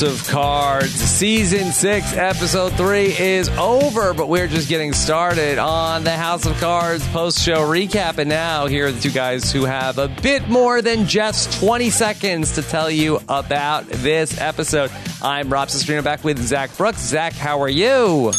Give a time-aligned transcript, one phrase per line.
[0.00, 0.94] House of Cards.
[0.94, 6.56] Season 6, Episode 3 is over, but we're just getting started on the House of
[6.58, 8.16] Cards post show recap.
[8.16, 11.90] And now, here are the two guys who have a bit more than just 20
[11.90, 14.90] seconds to tell you about this episode.
[15.20, 17.00] I'm Rob Cesternino back with Zach Brooks.
[17.00, 18.32] Zach, how are you?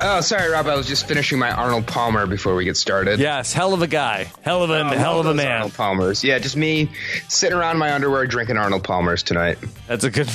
[0.00, 0.66] Oh, sorry, Rob.
[0.68, 3.18] I was just finishing my Arnold Palmer before we get started.
[3.18, 4.30] Yes, hell of a guy.
[4.42, 5.50] Hell of a, Oh, hell of a man.
[5.50, 6.22] Arnold Palmers.
[6.22, 6.90] Yeah, just me
[7.28, 9.58] sitting around my underwear drinking Arnold Palmers tonight.
[9.88, 10.28] That's a good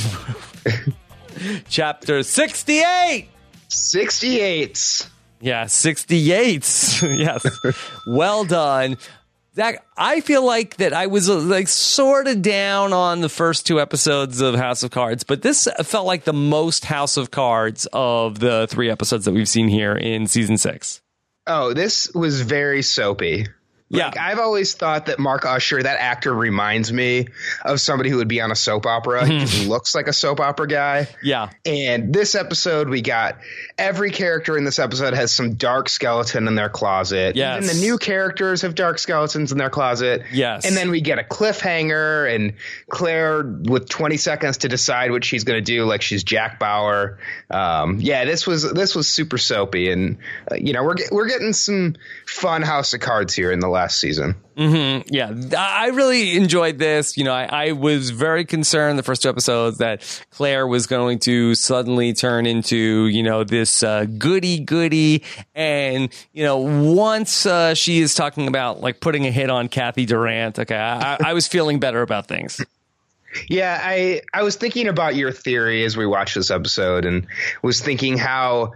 [1.69, 3.29] Chapter 68.
[3.69, 5.09] 68.
[5.39, 6.99] Yeah, 68.
[7.03, 7.45] yes.
[8.05, 8.97] well done.
[9.55, 13.67] Zach, I feel like that I was uh, like sort of down on the first
[13.67, 17.87] two episodes of House of Cards, but this felt like the most House of Cards
[17.93, 21.01] of the three episodes that we've seen here in season six.
[21.45, 23.45] Oh, this was very soapy.
[23.93, 24.07] Yeah.
[24.07, 27.27] Like, I've always thought that Mark Usher, that actor, reminds me
[27.63, 29.25] of somebody who would be on a soap opera.
[29.25, 31.07] He just looks like a soap opera guy.
[31.21, 31.49] Yeah.
[31.65, 33.37] And this episode, we got
[33.77, 37.35] every character in this episode has some dark skeleton in their closet.
[37.35, 37.63] Yes.
[37.63, 40.23] Even the new characters have dark skeletons in their closet.
[40.31, 40.65] Yes.
[40.65, 42.53] And then we get a cliffhanger, and
[42.89, 47.19] Claire with 20 seconds to decide what she's going to do, like she's Jack Bauer.
[47.49, 50.17] Um, yeah, this was this was super soapy, and
[50.51, 53.82] uh, you know we're we're getting some fun House of Cards here in the last
[53.91, 54.35] season.
[54.55, 57.17] Yeah, I really enjoyed this.
[57.17, 61.19] You know, I, I was very concerned the first two episodes that Claire was going
[61.19, 65.23] to suddenly turn into, you know, this uh, goody goody.
[65.55, 70.05] And, you know, once uh, she is talking about like putting a hit on Kathy
[70.05, 72.63] Durant, okay, I, I- I was feeling better about things.
[73.49, 77.25] Yeah, I I was thinking about your theory as we watched this episode and
[77.63, 78.73] was thinking how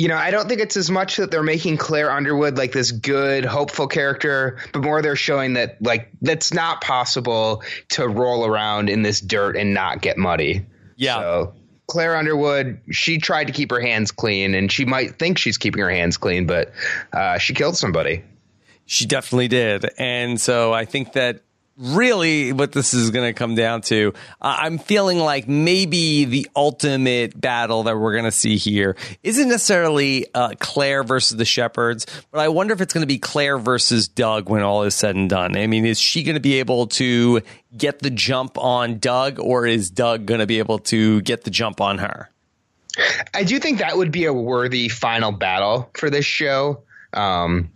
[0.00, 2.90] you know, I don't think it's as much that they're making Claire Underwood like this
[2.90, 8.88] good, hopeful character, but more they're showing that like that's not possible to roll around
[8.88, 10.64] in this dirt and not get muddy.
[10.96, 11.16] Yeah.
[11.16, 11.54] So
[11.86, 15.82] Claire Underwood, she tried to keep her hands clean, and she might think she's keeping
[15.82, 16.72] her hands clean, but
[17.12, 18.24] uh, she killed somebody.
[18.86, 19.90] She definitely did.
[19.98, 21.42] And so I think that
[21.80, 26.48] really what this is going to come down to, uh, I'm feeling like maybe the
[26.54, 32.06] ultimate battle that we're going to see here isn't necessarily uh, Claire versus the Shepherds,
[32.30, 35.16] but I wonder if it's going to be Claire versus Doug when all is said
[35.16, 35.56] and done.
[35.56, 37.40] I mean, is she going to be able to
[37.76, 41.50] get the jump on Doug or is Doug going to be able to get the
[41.50, 42.28] jump on her?
[43.32, 46.82] I do think that would be a worthy final battle for this show.
[47.12, 47.70] Um,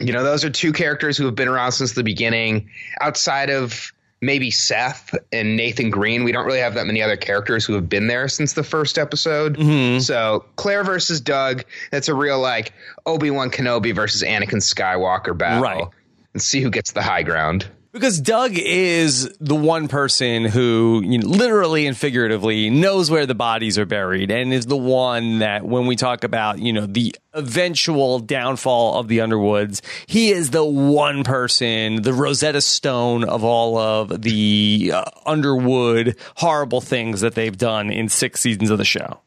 [0.00, 2.68] you know, those are two characters who have been around since the beginning.
[3.00, 7.64] Outside of maybe Seth and Nathan Green, we don't really have that many other characters
[7.64, 9.56] who have been there since the first episode.
[9.56, 10.00] Mm-hmm.
[10.00, 12.72] So Claire versus Doug, that's a real like
[13.04, 15.62] Obi Wan Kenobi versus Anakin Skywalker battle.
[15.62, 15.84] Right.
[16.32, 17.66] And see who gets the high ground.
[17.92, 23.34] Because Doug is the one person who you know, literally and figuratively knows where the
[23.34, 27.14] bodies are buried and is the one that when we talk about, you know, the
[27.34, 33.76] eventual downfall of the Underwoods, he is the one person, the Rosetta Stone of all
[33.76, 39.20] of the uh, Underwood horrible things that they've done in six seasons of the show.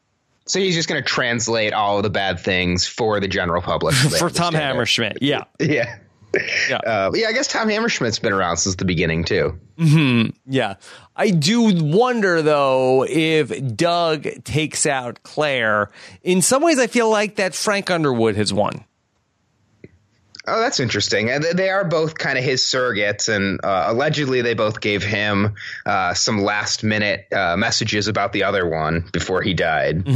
[0.46, 3.94] So he's just going to translate all of the bad things for the general public.
[4.18, 4.54] For Tom.
[4.54, 5.18] Hammerschmidt.
[5.20, 5.44] Yeah.
[5.60, 5.98] Yeah.
[6.68, 6.78] Yeah.
[6.86, 9.58] Uh, yeah, I guess Tom Hammerschmidt's been around since the beginning too.
[10.46, 10.74] Yeah.
[11.14, 15.90] I do wonder though if Doug takes out Claire.
[16.22, 18.84] In some ways I feel like that Frank Underwood has won.
[20.48, 21.26] Oh, that's interesting.
[21.54, 25.54] They- are both kind of his surrogates, and uh, allegedly they both gave him
[25.84, 30.06] uh, some last minute uh, messages about the other one before he died.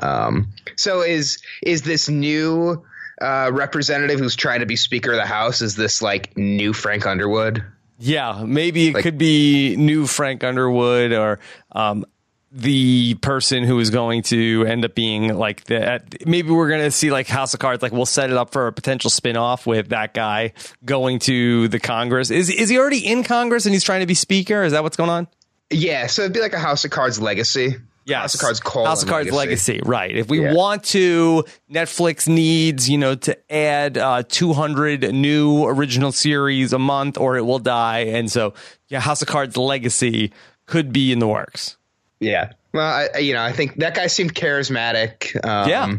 [0.00, 2.84] Um, so is is this new
[3.20, 5.62] uh, representative who's trying to be Speaker of the House?
[5.62, 7.64] Is this like new Frank Underwood?
[7.98, 11.38] Yeah, maybe it Like- could be new Frank Underwood or
[11.72, 12.04] um,
[12.52, 16.26] the person who is going to end up being like that.
[16.26, 17.82] Maybe we're going to see like House of Cards.
[17.82, 20.52] Like we'll set it up for a potential spin-off with that guy
[20.84, 22.30] going to the Congress.
[22.30, 24.62] Is is he already in Congress and he's trying to be Speaker?
[24.62, 25.26] Is that what's going on?
[25.70, 27.76] Yeah, so it'd be like a House of Cards legacy.
[28.06, 28.20] Yes.
[28.22, 29.72] House of Cards colon House of Cards legacy.
[29.74, 29.88] Legacy.
[29.88, 30.16] Right.
[30.16, 30.54] If we Yeah.
[30.54, 37.18] want to, Netflix needs, you know, to add uh, 200 new original series a month
[37.18, 37.98] or it will die.
[38.00, 38.54] And so,
[38.88, 40.32] yeah, House of Cards Legacy
[40.66, 41.76] could be in the works.
[42.20, 42.52] Yeah.
[42.72, 45.34] Well, I, I- you know, I think that guy seemed charismatic.
[45.44, 45.96] Um, Yeah.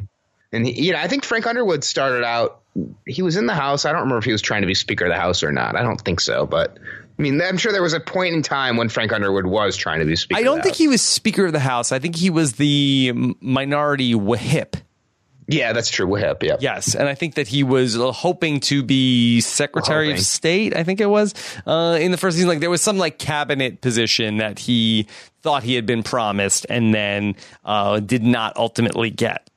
[0.54, 2.62] And he, you know, I think Frank Underwood started out.
[3.06, 3.84] He was in the House.
[3.84, 5.76] I don't remember if he was trying to be Speaker of the House or not.
[5.76, 6.46] I don't think so.
[6.46, 6.78] But
[7.18, 10.00] I mean, I'm sure there was a point in time when Frank Underwood was trying
[10.00, 10.40] to be Speaker.
[10.40, 10.78] I don't think House.
[10.78, 11.92] he was Speaker of the House.
[11.92, 13.12] I think he was the
[13.42, 14.78] minority whip.
[15.48, 16.06] Yeah, that's true.
[16.06, 16.44] Whip.
[16.44, 16.58] Yeah.
[16.60, 20.76] Yes, and I think that he was hoping to be Secretary of State.
[20.76, 21.34] I think it was
[21.66, 22.50] uh, in the first season.
[22.50, 25.08] Like there was some like cabinet position that he
[25.42, 29.50] thought he had been promised, and then uh, did not ultimately get.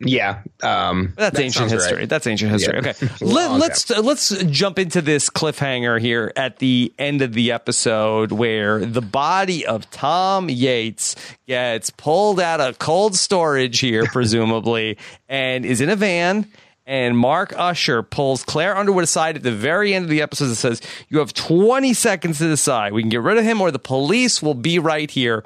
[0.00, 1.98] Yeah, um, that's that ancient history.
[1.98, 2.08] Right.
[2.08, 2.78] That's ancient history.
[2.78, 3.90] Okay, Let, us let's,
[4.30, 9.64] let's jump into this cliffhanger here at the end of the episode, where the body
[9.64, 11.14] of Tom Yates
[11.46, 14.98] gets pulled out of cold storage here, presumably,
[15.28, 16.50] and is in a van.
[16.86, 20.56] And Mark Usher pulls Claire Underwood aside at the very end of the episode and
[20.56, 22.92] says, "You have 20 seconds to decide.
[22.92, 25.44] We can get rid of him, or the police will be right here."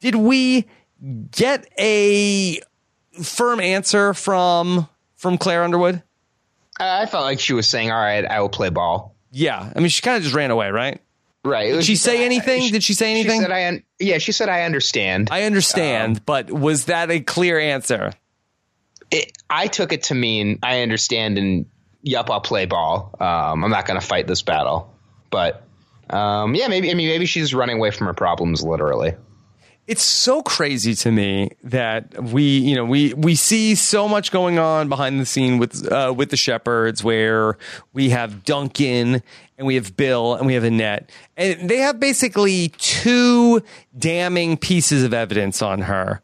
[0.00, 0.66] Did we
[1.32, 2.60] get a
[3.22, 6.02] firm answer from from Claire Underwood?
[6.78, 9.88] I felt like she was saying, "All right, I will play ball." Yeah, I mean,
[9.88, 11.00] she kind of just ran away, right?
[11.44, 11.72] Right.
[11.72, 12.62] Did she say anything?
[12.62, 13.40] She, Did she say anything?
[13.40, 17.10] She said, "I." Un- yeah, she said, "I understand." I understand, um, but was that
[17.10, 18.12] a clear answer?
[19.10, 21.66] It, I took it to mean I understand, and
[22.02, 23.14] yup, I'll play ball.
[23.18, 24.94] Um, I'm not going to fight this battle,
[25.30, 25.64] but
[26.10, 26.90] um, yeah, maybe.
[26.90, 29.14] I mean, maybe she's running away from her problems, literally
[29.88, 34.58] it's so crazy to me that we, you know, we we see so much going
[34.58, 37.56] on behind the scene with uh, with the Shepherds, where
[37.94, 39.22] we have Duncan
[39.56, 43.62] and we have Bill and we have Annette, and they have basically two
[43.98, 46.20] damning pieces of evidence on her.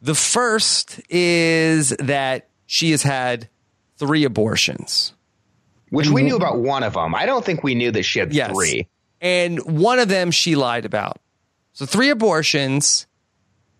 [0.00, 3.48] The first is that she has had
[3.96, 5.12] three abortions,
[5.90, 7.16] which we knew about one of them.
[7.16, 8.52] I don't think we knew that she had yes.
[8.52, 8.86] three,
[9.20, 11.20] and one of them she lied about.
[11.76, 13.06] So three abortions.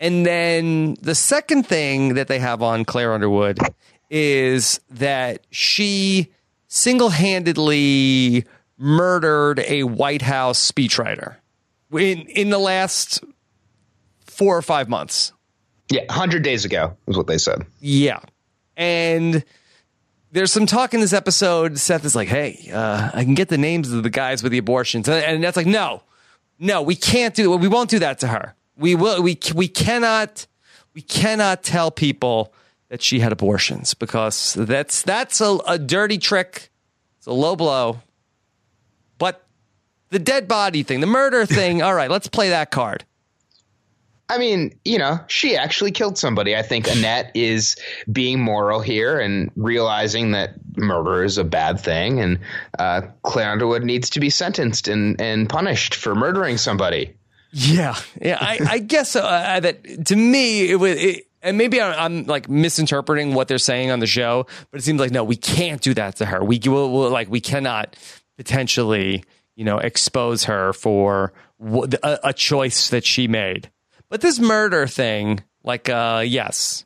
[0.01, 3.59] And then the second thing that they have on Claire Underwood
[4.11, 6.31] is that she
[6.69, 8.45] single handedly
[8.77, 11.37] murdered a White House speechwriter
[11.91, 13.25] in, in the last
[14.27, 15.33] four or five months.
[15.91, 17.65] Yeah, 100 days ago is what they said.
[17.81, 18.21] Yeah.
[18.77, 19.43] And
[20.33, 21.79] there's some talk in this episode.
[21.79, 24.59] Seth is like, hey, uh, I can get the names of the guys with the
[24.59, 25.09] abortions.
[25.09, 26.03] And that's like, no,
[26.59, 27.57] no, we can't do.
[27.57, 28.55] We won't do that to her.
[28.77, 29.23] We will.
[29.23, 30.47] We we cannot.
[30.95, 32.53] We cannot tell people
[32.89, 36.71] that she had abortions because that's that's a, a dirty trick.
[37.19, 38.03] It's a low blow.
[39.19, 39.47] But
[40.11, 41.83] the dead body thing, the murder thing.
[41.83, 43.05] all right, let's play that card.
[44.29, 46.57] I mean, you know, she actually killed somebody.
[46.57, 47.77] I think Annette is
[48.11, 52.41] being moral here and realizing that murder is a bad thing, and
[52.79, 57.15] uh, Claire Underwood needs to be sentenced and, and punished for murdering somebody.
[57.53, 58.39] Yeah, yeah.
[58.41, 60.97] I, I guess uh, that to me it was.
[60.97, 64.83] It, and maybe I'm, I'm, like misinterpreting what they're saying on the show, but it
[64.83, 66.43] seems like no, we can't do that to her.
[66.43, 67.95] We will, we'll, like we cannot
[68.37, 69.23] potentially,
[69.55, 71.33] you know, expose her for
[71.63, 73.71] a, a choice that she made.
[74.09, 76.85] But this murder thing, like, uh, yes.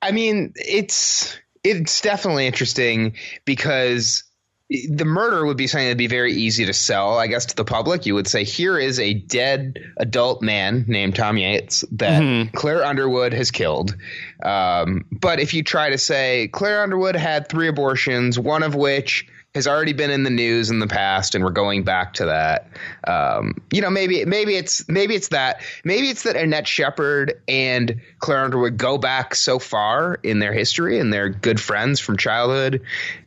[0.00, 4.24] I mean, it's it's definitely interesting because
[4.68, 7.64] the murder would be something that'd be very easy to sell, I guess, to the
[7.64, 8.06] public.
[8.06, 12.56] You would say, here is a dead adult man named Tom Yates that mm-hmm.
[12.56, 13.96] Claire Underwood has killed.
[14.42, 19.26] Um, but if you try to say Claire Underwood had three abortions, one of which
[19.54, 22.68] has already been in the news in the past, and we're going back to that.
[23.06, 28.00] Um, you know, maybe maybe it's maybe it's that maybe it's that Annette Shepherd and
[28.18, 32.82] Claire Underwood go back so far in their history, and they're good friends from childhood.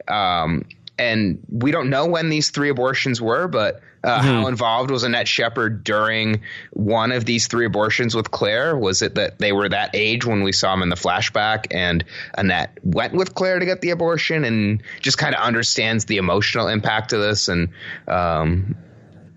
[0.07, 0.65] Um,
[0.97, 4.27] and we don't know when these three abortions were, but uh, mm-hmm.
[4.27, 8.77] how involved was Annette Shepherd during one of these three abortions with Claire?
[8.77, 12.05] Was it that they were that age when we saw them in the flashback, and
[12.37, 16.67] Annette went with Claire to get the abortion, and just kind of understands the emotional
[16.67, 17.69] impact of this, and
[18.07, 18.75] um,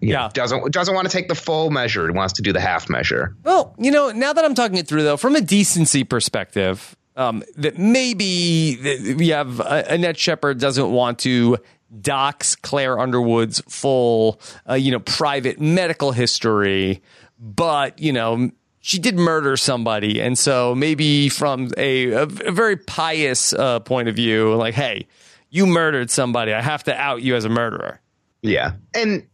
[0.01, 2.07] yeah, know, doesn't doesn't want to take the full measure.
[2.07, 3.35] He wants to do the half measure.
[3.45, 7.43] Well, you know, now that I'm talking it through, though, from a decency perspective, um,
[7.57, 11.59] that maybe we have uh, Annette Shepherd doesn't want to
[12.01, 17.03] dox Claire Underwood's full, uh, you know, private medical history,
[17.39, 22.77] but you know, she did murder somebody, and so maybe from a, a, a very
[22.77, 25.07] pious uh, point of view, like, hey,
[25.51, 28.01] you murdered somebody, I have to out you as a murderer.
[28.43, 29.27] Yeah, and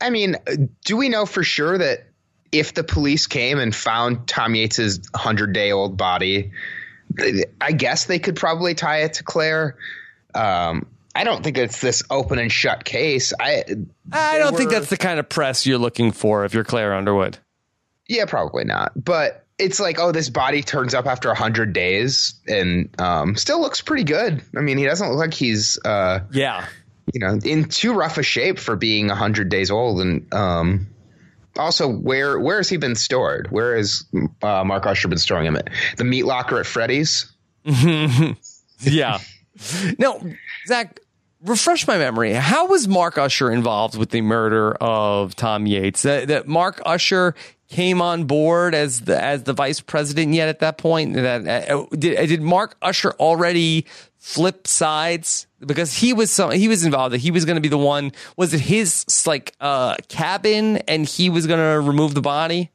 [0.00, 0.36] I mean,
[0.84, 2.06] do we know for sure that
[2.50, 6.52] if the police came and found Tom Yates's hundred day old body?
[7.60, 9.76] I guess they could probably tie it to Claire.
[10.34, 13.32] Um, I don't think it's this open and shut case.
[13.38, 13.64] I
[14.12, 16.94] I don't were, think that's the kind of press you're looking for if you're Claire
[16.94, 17.38] Underwood.
[18.08, 18.92] Yeah, probably not.
[18.96, 23.80] But it's like, oh, this body turns up after hundred days and um, still looks
[23.80, 24.42] pretty good.
[24.56, 26.66] I mean, he doesn't look like he's uh, yeah,
[27.12, 30.00] you know, in too rough a shape for being hundred days old.
[30.00, 30.88] And um,
[31.56, 33.50] also, where where has he been stored?
[33.50, 34.04] Where has
[34.42, 35.68] uh, Mark Usher been storing him at?
[35.96, 37.30] The meat locker at Freddy's?
[37.64, 39.18] yeah.
[39.98, 40.20] No,
[40.66, 40.98] Zach,
[41.44, 42.32] refresh my memory.
[42.32, 46.02] How was Mark Usher involved with the murder of Tom Yates?
[46.02, 47.34] That, that Mark Usher
[47.68, 51.14] came on board as the as the vice president yet at that point.
[51.14, 53.86] That uh, did did Mark Usher already
[54.18, 57.16] flip sides because he was some he was involved.
[57.16, 58.12] He was going to be the one.
[58.36, 62.70] Was it his like uh, cabin and he was going to remove the body?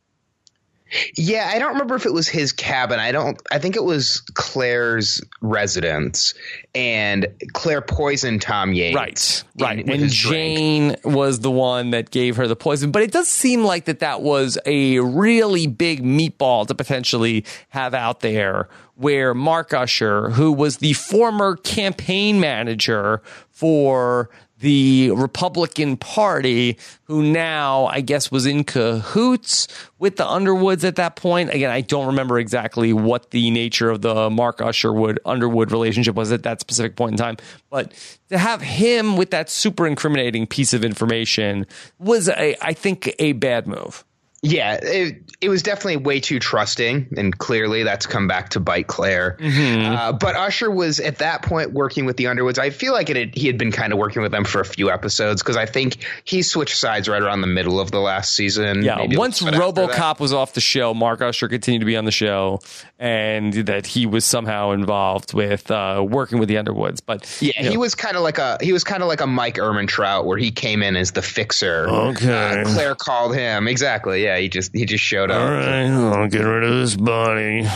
[1.15, 2.99] Yeah, I don't remember if it was his cabin.
[2.99, 3.41] I don't.
[3.51, 6.33] I think it was Claire's residence,
[6.73, 8.95] and Claire poisoned Tom Yates.
[8.95, 9.79] Right, right.
[9.79, 11.05] In, and Jane drink.
[11.05, 12.91] was the one that gave her the poison.
[12.91, 17.93] But it does seem like that that was a really big meatball to potentially have
[17.93, 18.69] out there.
[18.95, 27.85] Where Mark Usher, who was the former campaign manager for the Republican Party, who now
[27.85, 29.67] I guess was in cahoots
[29.99, 31.53] with the Underwoods at that point.
[31.53, 36.31] Again, I don't remember exactly what the nature of the Mark Usherwood Underwood relationship was
[36.31, 37.37] at that specific point in time,
[37.69, 37.93] but
[38.29, 41.65] to have him with that super incriminating piece of information
[41.99, 44.03] was, a, I think, a bad move.
[44.47, 48.87] Yeah, it, it was definitely way too trusting, and clearly that's come back to bite
[48.87, 49.37] Claire.
[49.39, 49.93] Mm-hmm.
[49.93, 52.57] Uh, but Usher was at that point working with the Underwoods.
[52.57, 54.65] I feel like it had, he had been kind of working with them for a
[54.65, 58.33] few episodes because I think he switched sides right around the middle of the last
[58.33, 58.83] season.
[58.83, 62.59] Yeah, once RoboCop was off the show, Mark Usher continued to be on the show,
[62.97, 67.01] and that he was somehow involved with uh, working with the Underwoods.
[67.01, 67.81] But yeah, he know.
[67.81, 70.51] was kind of like a he was kind of like a Mike Ehrmantraut where he
[70.51, 71.87] came in as the fixer.
[71.87, 74.23] Okay, uh, Claire called him exactly.
[74.23, 75.41] Yeah, he just he just showed up.
[75.41, 77.67] All right, I'll get rid of this body.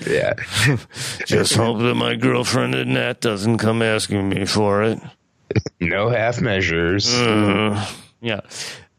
[0.06, 0.34] yeah.
[1.26, 5.00] just hope that my girlfriend Annette doesn't come asking me for it.
[5.80, 7.12] No half measures.
[7.14, 7.86] Uh,
[8.20, 8.40] yeah.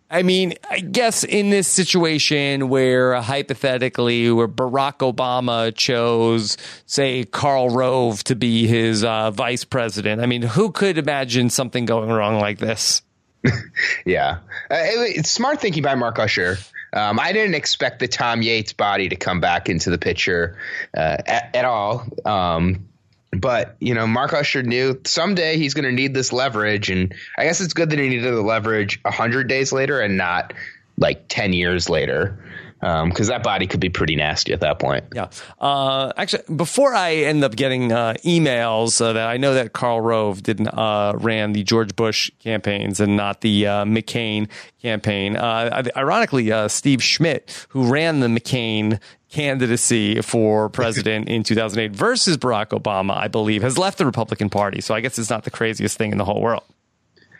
[0.09, 7.25] I mean, I guess in this situation where uh, hypothetically, where Barack Obama chose, say,
[7.25, 12.09] Karl Rove to be his uh, vice president, I mean, who could imagine something going
[12.09, 13.01] wrong like this?
[14.05, 14.37] yeah,
[14.71, 16.57] uh, it, it's smart thinking by Mark Usher.
[16.93, 20.57] Um, I didn't expect the Tom Yates body to come back into the picture
[20.95, 22.07] uh, at, at, all.
[22.25, 22.87] Um,
[23.31, 27.43] but you know, Mark Usher knew someday he's going to need this leverage, and I
[27.43, 30.53] guess it's good that he needed the leverage hundred days later and not
[30.97, 32.37] like ten years later
[32.79, 35.05] because um, that body could be pretty nasty at that point.
[35.13, 35.29] Yeah.
[35.59, 39.99] Uh, actually, before I end up getting uh, emails uh, that I know that Karl
[39.99, 44.47] Rove didn't uh, ran the George Bush campaigns and not the uh, McCain
[44.81, 45.35] campaign.
[45.35, 52.67] Uh, ironically, Steve Schmidt, who ran the McCain candidacy for president in 2008 versus Barack
[52.67, 54.81] Obama, I believe, has left the Republican Party.
[54.81, 56.63] So I guess it's not the craziest thing in the whole world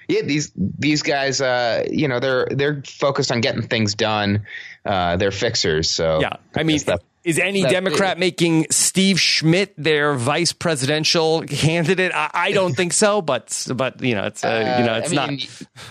[0.07, 4.45] yeah, these these guys, uh, you know, they're they're focused on getting things done.
[4.85, 5.89] Uh, they're fixers.
[5.89, 8.19] So yeah, I mean, that, is any Democrat it.
[8.21, 12.13] making Steve Schmidt their vice presidential candidate?
[12.15, 15.27] I, I don't think so, but but you know, it's uh, you know, it's I
[15.27, 15.39] mean,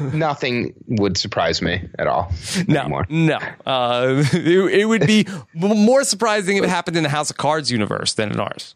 [0.01, 0.15] not.
[0.15, 2.33] nothing would surprise me at all.
[2.67, 3.07] No, anymore.
[3.11, 3.39] no.
[3.67, 7.71] Uh, it, it would be more surprising if it happened in the House of Cards
[7.71, 8.75] universe than in ours.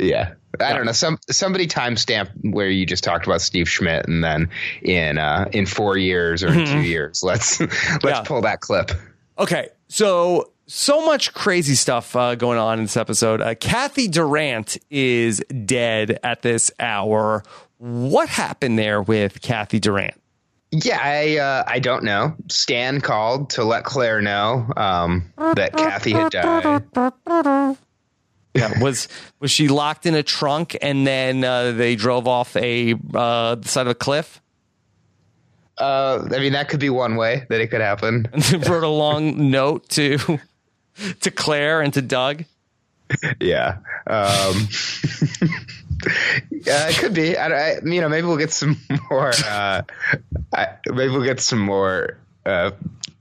[0.00, 0.34] Yeah.
[0.58, 0.92] I don't know.
[0.92, 4.50] Some somebody timestamp where you just talked about Steve Schmidt, and then
[4.82, 6.72] in uh, in four years or in mm-hmm.
[6.72, 8.22] two years, let's let's yeah.
[8.22, 8.90] pull that clip.
[9.38, 13.40] Okay, so so much crazy stuff uh, going on in this episode.
[13.40, 17.42] Uh, Kathy Durant is dead at this hour.
[17.78, 20.20] What happened there with Kathy Durant?
[20.72, 22.36] Yeah, I uh, I don't know.
[22.48, 27.78] Stan called to let Claire know um, that Kathy had died.
[28.54, 29.06] Yeah, was
[29.38, 33.68] was she locked in a trunk and then uh, they drove off a uh, the
[33.68, 34.40] side of a cliff?
[35.78, 38.28] Uh, I mean, that could be one way that it could happen.
[38.32, 40.18] And they wrote a long note to
[41.20, 42.44] to Claire and to Doug.
[43.40, 44.68] Yeah, um,
[46.50, 47.36] yeah, it could be.
[47.36, 48.80] I, I, you know, maybe we'll get some
[49.10, 49.32] more.
[49.44, 49.82] Uh,
[50.52, 52.18] I, maybe we'll get some more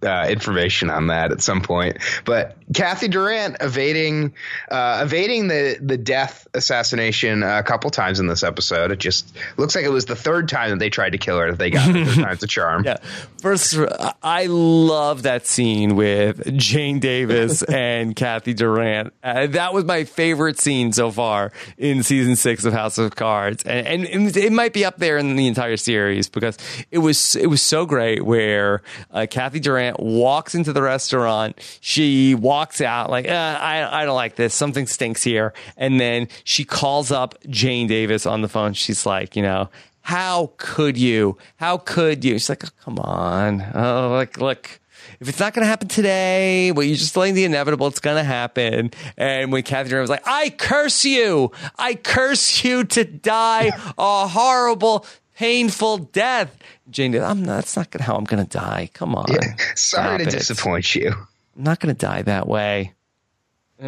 [0.04, 1.98] uh, information on that at some point.
[2.26, 4.34] But Kathy Durant evading
[4.70, 8.92] uh, evading the the death assassination a couple times in this episode.
[8.92, 11.52] It just looks like it was the third time that they tried to kill her.
[11.52, 12.86] That they got third time's a charm.
[12.90, 12.98] Yeah.
[13.42, 13.78] First,
[14.24, 19.14] I love that scene with Jane Davis and Kathy Durant.
[19.24, 23.64] Uh, that was my favorite scene so far in season six of House of Cards,
[23.64, 26.58] and, and it might be up there in the entire series because
[26.90, 28.24] it was it was so great.
[28.26, 34.06] Where uh, Kathy Durant walks into the restaurant, she walks out like uh, I I
[34.06, 34.54] don't like this.
[34.54, 38.74] Something stinks here, and then she calls up Jane Davis on the phone.
[38.74, 39.70] She's like, you know,
[40.02, 41.38] How could you?
[41.58, 42.34] How could you?
[42.34, 43.62] She's like, oh, come on.
[43.76, 44.80] Oh, like, look,
[45.20, 47.88] if it's not going to happen today, well, you're just delaying the inevitable.
[47.88, 48.92] It's going to happen.
[49.18, 55.06] And when Durant was like, I curse you, I curse you to die a horrible,
[55.40, 56.54] painful death.
[56.90, 58.90] Jane, I'm not, that's not how I'm going to die.
[58.94, 59.26] Come on.
[59.32, 59.56] Yeah.
[59.76, 60.32] Sorry Stop to it.
[60.32, 61.14] disappoint you.
[61.58, 62.94] I'm not going to die that way.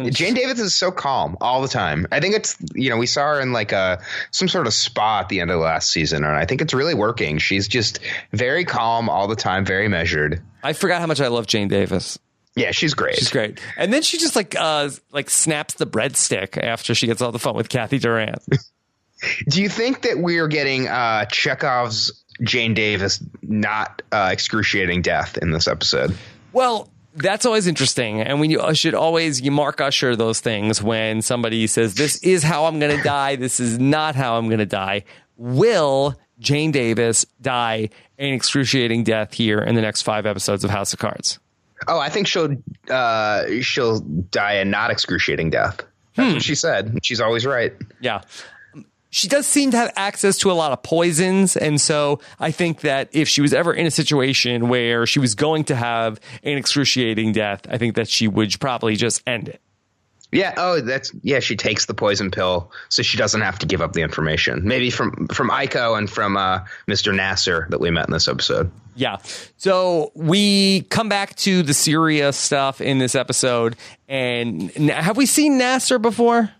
[0.08, 2.06] Jane Davis is so calm all the time.
[2.10, 5.20] I think it's you know we saw her in like a some sort of spa
[5.20, 7.36] at the end of last season, and I think it's really working.
[7.36, 7.98] She's just
[8.32, 10.40] very calm all the time, very measured.
[10.62, 12.18] I forgot how much I love Jane Davis.
[12.56, 13.16] Yeah, she's great.
[13.16, 13.60] She's great.
[13.76, 17.38] And then she just like uh like snaps the breadstick after she gets all the
[17.38, 18.42] fun with Kathy Durant.
[19.48, 25.50] Do you think that we're getting uh, Chekhov's Jane Davis not uh, excruciating death in
[25.50, 26.16] this episode?
[26.52, 31.66] Well, that's always interesting, and we should always you mark usher those things when somebody
[31.66, 34.66] says this is how I'm going to die, this is not how I'm going to
[34.66, 35.04] die.
[35.36, 40.92] Will Jane Davis die an excruciating death here in the next five episodes of House
[40.92, 41.38] of Cards?
[41.88, 42.56] Oh, I think she'll
[42.88, 45.80] uh, she'll die a not excruciating death.
[46.14, 46.98] That's what she said.
[47.02, 47.72] She's always right.
[48.00, 48.22] Yeah.
[49.14, 51.54] She does seem to have access to a lot of poisons.
[51.54, 55.34] And so I think that if she was ever in a situation where she was
[55.34, 59.60] going to have an excruciating death, I think that she would probably just end it.
[60.32, 60.54] Yeah.
[60.56, 61.40] Oh, that's yeah.
[61.40, 64.66] She takes the poison pill so she doesn't have to give up the information.
[64.66, 67.14] Maybe from from Ico and from uh, Mr.
[67.14, 68.72] Nasser that we met in this episode.
[68.94, 69.18] Yeah.
[69.58, 73.76] So we come back to the Syria stuff in this episode.
[74.08, 76.50] And have we seen Nasser before?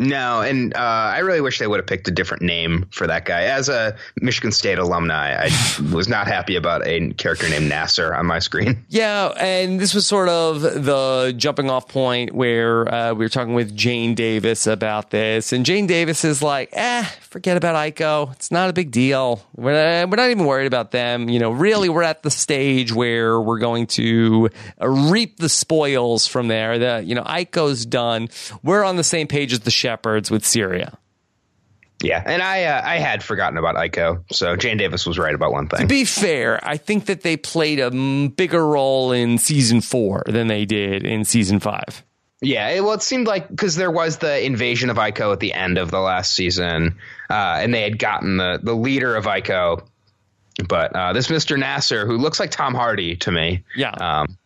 [0.00, 3.26] No, and uh, I really wish they would have picked a different name for that
[3.26, 3.42] guy.
[3.42, 5.50] As a Michigan State alumni, I
[5.92, 8.78] was not happy about a character named Nasser on my screen.
[8.88, 13.54] Yeah, and this was sort of the jumping off point where uh, we were talking
[13.54, 18.32] with Jane Davis about this, and Jane Davis is like, "Eh, forget about Ico.
[18.32, 19.42] It's not a big deal.
[19.54, 21.28] We're we're not even worried about them.
[21.28, 26.26] You know, really, we're at the stage where we're going to uh, reap the spoils
[26.26, 26.78] from there.
[26.78, 28.28] The you know, Ico's done.
[28.62, 30.96] We're on the same page as the Shepherds with Syria."
[32.02, 35.52] Yeah, and I uh, I had forgotten about Ico, so Jane Davis was right about
[35.52, 35.80] one thing.
[35.80, 37.90] To be fair, I think that they played a
[38.30, 42.02] bigger role in season four than they did in season five.
[42.40, 45.52] Yeah, it, well, it seemed like because there was the invasion of Ico at the
[45.52, 46.96] end of the last season,
[47.28, 49.86] uh, and they had gotten the the leader of Ico,
[50.66, 53.90] but uh, this Mister Nasser, who looks like Tom Hardy to me, Yeah.
[53.90, 54.38] um,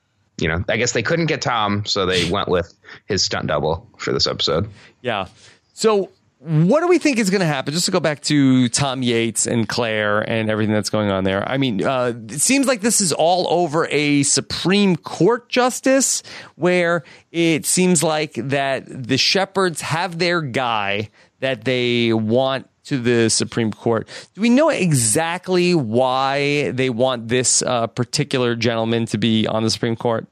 [0.45, 2.75] you know, I guess they couldn't get Tom, so they went with
[3.07, 4.69] his stunt double for this episode.
[5.01, 5.29] Yeah.
[5.73, 7.73] So, what do we think is going to happen?
[7.73, 11.49] Just to go back to Tom Yates and Claire and everything that's going on there.
[11.49, 16.23] I mean, uh, it seems like this is all over a Supreme Court justice
[16.57, 21.09] where it seems like that the Shepherds have their guy
[21.41, 24.07] that they want to the Supreme Court.
[24.35, 29.71] Do we know exactly why they want this uh, particular gentleman to be on the
[29.71, 30.27] Supreme Court?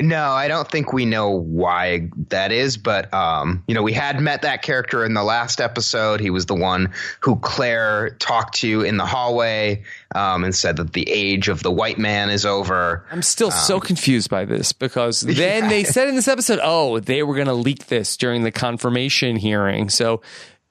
[0.00, 4.20] No, I don't think we know why that is, but um, you know, we had
[4.20, 6.20] met that character in the last episode.
[6.20, 9.82] He was the one who Claire talked to in the hallway
[10.14, 13.04] um, and said that the age of the white man is over.
[13.10, 17.24] I'm still so confused by this because then they said in this episode, oh, they
[17.24, 19.90] were going to leak this during the confirmation hearing.
[19.90, 20.22] So.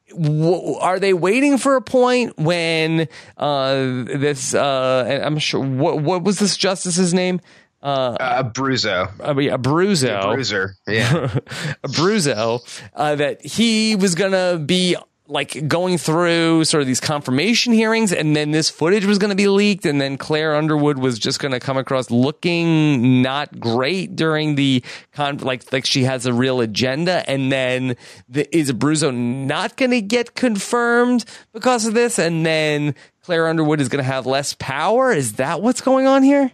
[0.09, 4.53] W- are they waiting for a point when uh, this?
[4.53, 5.59] Uh, I'm sure.
[5.59, 7.41] What, what was this justice's name?
[7.81, 10.33] Uh, Bruzo, I mean, Abruzzo.
[10.33, 11.27] bruiser, yeah.
[11.85, 14.95] Abruzzo, uh, that he was gonna be
[15.27, 19.47] like going through sort of these confirmation hearings, and then this footage was gonna be
[19.47, 24.83] leaked, and then Claire Underwood was just gonna come across looking not great during the
[25.11, 27.95] con, like like she has a real agenda, and then
[28.27, 33.89] the, is Bruzo not gonna get confirmed because of this, and then Claire Underwood is
[33.89, 35.11] gonna have less power?
[35.11, 36.51] Is that what's going on here?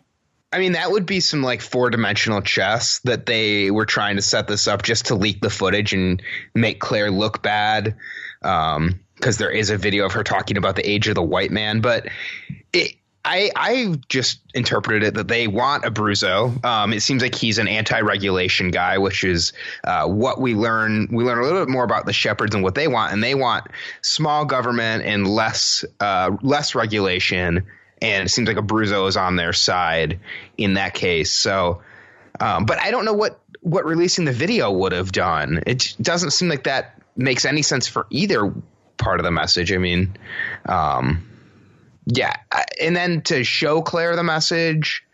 [0.53, 4.21] I mean, that would be some like four dimensional chess that they were trying to
[4.21, 6.21] set this up just to leak the footage and
[6.53, 7.95] make Claire look bad.
[8.43, 11.49] Um, because there is a video of her talking about the age of the white
[11.49, 12.07] man, but
[12.73, 16.63] it, I I just interpreted it that they want Abruzzo.
[16.65, 19.53] Um, it seems like he's an anti-regulation guy, which is
[19.85, 21.07] uh, what we learn.
[21.09, 23.35] We learn a little bit more about the shepherds and what they want, and they
[23.35, 23.67] want
[24.01, 27.65] small government and less uh, less regulation.
[28.03, 30.19] And it seems like Abruzzo is on their side
[30.57, 31.31] in that case.
[31.31, 31.81] So,
[32.39, 35.63] um, but I don't know what what releasing the video would have done.
[35.65, 38.53] It doesn't seem like that makes any sense for either
[38.97, 39.71] part of the message.
[39.71, 40.17] I mean,
[40.67, 41.25] um,
[42.05, 42.33] yeah,
[42.81, 45.05] and then to show Claire the message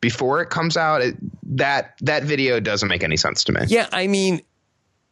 [0.00, 1.16] before it comes out, it,
[1.56, 3.60] that that video doesn't make any sense to me.
[3.66, 4.40] Yeah, I mean,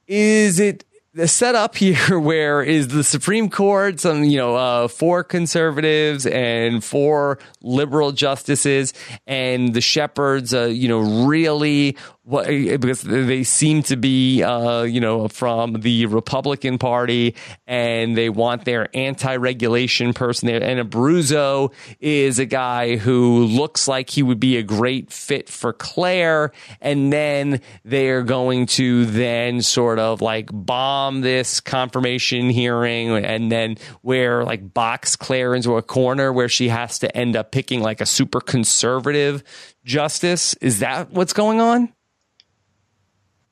[0.08, 0.85] is it
[1.16, 6.84] the setup here where is the Supreme Court, some, you know, uh, four conservatives and
[6.84, 8.92] four liberal justices
[9.26, 15.00] and the Shepherds, uh, you know, really what, because they seem to be, uh, you
[15.00, 17.34] know, from the Republican Party
[17.66, 20.62] and they want their anti-regulation person there.
[20.62, 25.72] And Abruzzo is a guy who looks like he would be a great fit for
[25.72, 26.52] Claire.
[26.80, 33.76] And then they're going to then sort of like bomb this confirmation hearing and then
[34.02, 38.00] where like box Claire into a corner where she has to end up picking like
[38.00, 39.42] a super conservative
[39.84, 40.54] justice.
[40.54, 41.92] Is that what's going on?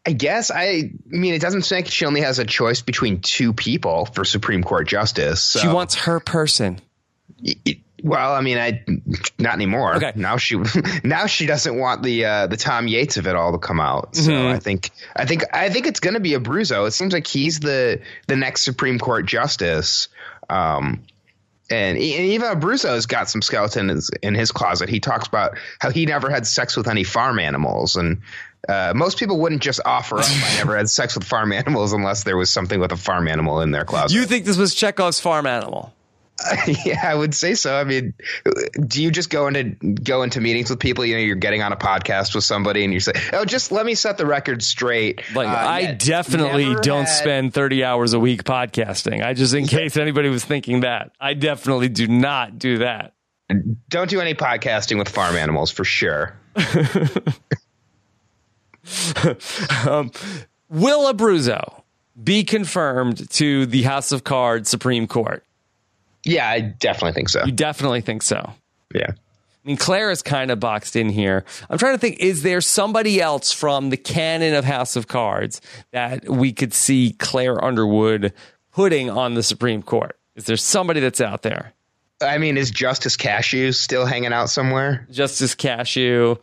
[0.07, 3.53] I guess I, I mean it doesn't say she only has a choice between two
[3.53, 5.41] people for Supreme Court justice.
[5.43, 5.61] So.
[5.61, 6.81] She wants her person.
[7.43, 8.85] It, well, I mean, I
[9.39, 9.97] not anymore.
[9.97, 10.13] Okay.
[10.15, 10.57] Now she
[11.05, 14.15] now she doesn't want the uh, the Tom Yates of it all to come out.
[14.15, 14.55] So Mhm.
[14.55, 16.87] I think I think I think it's going to be a Abruzzo.
[16.87, 20.09] It seems like he's the the next Supreme Court justice.
[20.51, 21.05] Um,
[21.71, 24.91] and and even Abruzzo's got some skeletons in his closet.
[24.91, 28.21] He talks about how he never had sex with any farm animals, and
[28.69, 30.27] uh, most people wouldn't just offer up.
[30.29, 33.63] I never had sex with farm animals unless there was something with a farm animal
[33.63, 34.15] in their closet.
[34.15, 35.95] You think this was Chekhov's farm animal?
[36.85, 37.75] yeah, I would say so.
[37.77, 38.13] I mean,
[38.87, 41.05] do you just go into go into meetings with people?
[41.05, 43.87] You know, you're getting on a podcast with somebody, and you say, "Oh, just let
[43.87, 48.13] me set the record straight." Like Uh, I yeah, definitely don't had- spend 30 hours
[48.15, 49.25] a week podcasting.
[49.25, 51.13] I just in case anybody was thinking that.
[51.21, 53.15] I definitely do not do that.
[53.89, 56.37] Don't do any podcasting with farm animals for sure.
[59.87, 60.11] um,
[60.69, 61.83] will Abruzzo
[62.23, 65.45] be confirmed to the House of Cards Supreme Court?
[66.25, 67.45] Yeah, I definitely think so.
[67.45, 68.53] You definitely think so.
[68.95, 69.11] Yeah.
[69.11, 71.45] I mean, Claire is kind of boxed in here.
[71.71, 75.63] I'm trying to think, is there somebody else from the canon of House of Cards
[75.91, 78.35] that we could see Claire Underwood
[78.73, 80.19] putting on the Supreme Court?
[80.37, 81.73] Is there somebody that's out there?
[82.21, 85.07] I mean, is Justice Cashew still hanging out somewhere?
[85.11, 86.37] Justice Cashew.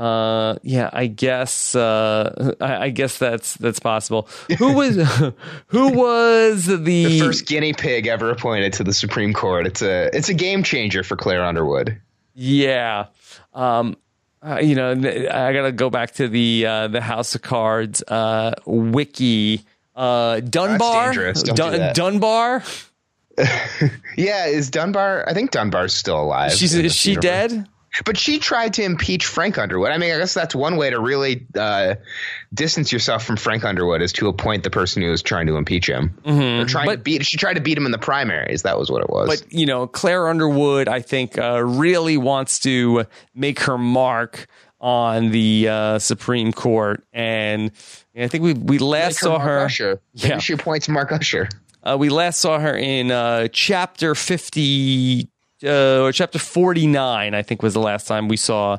[0.00, 1.74] Uh, yeah, I guess.
[1.74, 4.28] Uh, I, I guess that's that's possible.
[4.58, 4.96] Who was
[5.66, 9.66] who was the, The first guinea pig ever appointed to the Supreme Court.
[9.66, 12.00] It's a it's a game changer for Claire Underwood.
[12.34, 13.06] Yeah.
[13.52, 13.98] Um,
[14.42, 18.02] uh, you know, I got to go back to the uh, the House of Cards
[18.04, 19.66] uh, wiki.
[19.94, 21.12] Uh, Dunbar.
[21.12, 21.92] Don't Dun-.
[21.92, 22.62] Dunbar.
[24.16, 25.28] Yeah, is Dunbar?
[25.28, 26.52] I think Dunbar's still alive.
[26.52, 27.22] She's is she universe.
[27.22, 27.68] dead?
[28.04, 29.90] But she tried to impeach Frank Underwood.
[29.90, 31.96] I mean, I guess that's one way to really uh,
[32.54, 35.88] distance yourself from Frank Underwood is to appoint the person who is trying to impeach
[35.88, 36.16] him.
[36.24, 37.02] Or trying to Mm-hmm.
[37.02, 37.26] Beat.
[37.26, 38.62] She tried to beat him in the primaries.
[38.62, 39.28] That was what it was.
[39.40, 44.46] But you know, Claire Underwood, I think, uh, really wants to make her mark
[44.80, 47.70] on the uh, Supreme Court, and
[48.18, 49.58] I think we we last Like saw Mark her.
[49.60, 50.00] Usher.
[50.14, 50.38] Maybe Yeah.
[50.38, 51.48] she appoints Mark Usher.
[51.82, 55.29] Uh, we last saw her in uh, chapter 50
[55.64, 58.78] uh, chapter 49, I think was the last time we saw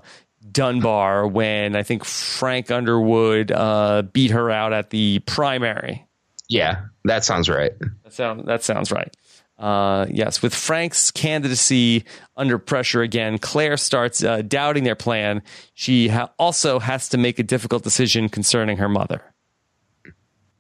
[0.52, 6.08] Dunbar when I think Frank Underwood uh, beat her out at the primary.
[6.50, 7.72] Yeah, that sounds right.
[8.04, 9.16] That, sound, that sounds right.
[9.58, 12.04] Uh, yes, with Frank's candidacy
[12.36, 15.44] under pressure again, Claire starts uh, doubting their plan.
[15.76, 19.22] She ha- also has to make a difficult decision concerning her mother.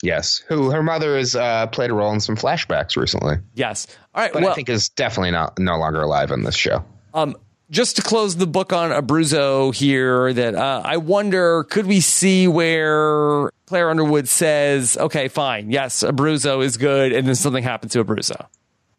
[0.03, 3.87] Yes, who her mother has uh, played a role in some flashbacks recently, Yes.
[4.15, 4.33] All right.
[4.33, 6.83] but well, I think is definitely not no longer alive in this show.
[7.13, 7.35] Um,
[7.69, 12.47] just to close the book on Abruzzo here, that uh, I wonder, could we see
[12.47, 18.03] where Claire Underwood says, "Okay, fine, yes, Abruzzo is good," and then something happened to
[18.03, 18.45] Abruzzo?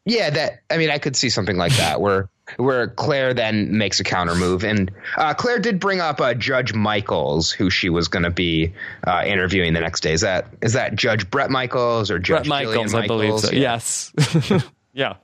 [0.07, 4.01] Yeah, that I mean, I could see something like that where where Claire then makes
[4.01, 8.09] a counter move, and uh, Claire did bring up uh, Judge Michaels, who she was
[8.09, 8.73] going to be
[9.07, 10.13] uh, interviewing the next day.
[10.13, 13.51] Is that is that Judge Brett Michaels or Judge Brett Jillian Michaels, I believe so.
[13.51, 13.61] Yeah.
[13.61, 14.13] Yes,
[14.93, 15.15] yeah.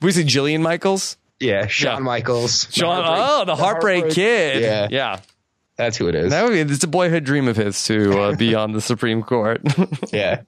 [0.00, 2.04] we see Jillian Michaels, Yeah, Shawn Yeah.
[2.04, 2.66] Michaels.
[2.66, 3.04] The Sean.
[3.04, 4.62] Heartbreak- oh, the Heartbreak, Kid.
[4.62, 4.88] Yeah.
[4.90, 5.20] yeah.
[5.76, 6.30] That's who it is.
[6.30, 6.60] That would be.
[6.60, 9.62] It's a boyhood dream of his to uh, be on the Supreme Court.
[10.12, 10.42] yeah.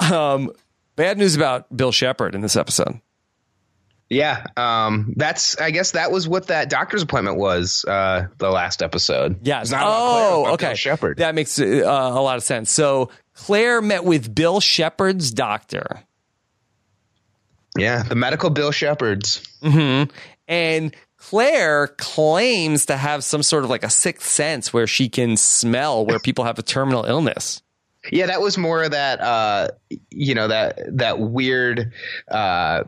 [0.00, 0.50] um,
[0.96, 3.00] bad news about Bill Shepherd in this episode.
[4.10, 5.58] Yeah, um, that's.
[5.58, 7.82] I guess that was what that doctor's appointment was.
[7.88, 9.38] Uh, the last episode.
[9.46, 9.58] Yeah.
[9.58, 10.74] Not about Claire, it's Oh, okay.
[10.74, 11.16] Shepherd.
[11.18, 12.70] That makes uh, a lot of sense.
[12.70, 16.02] So Claire met with Bill Shepherd's doctor,
[17.78, 19.42] yeah, the medical Bill Shepherd's.
[20.46, 25.38] and Claire claims to have some sort of like a sixth sense where she can
[25.38, 27.62] smell where people have a terminal illness.
[28.10, 29.20] Yeah, that was more of that.
[29.20, 29.68] Uh,
[30.10, 31.92] you know that that weird.
[32.28, 32.84] Uh,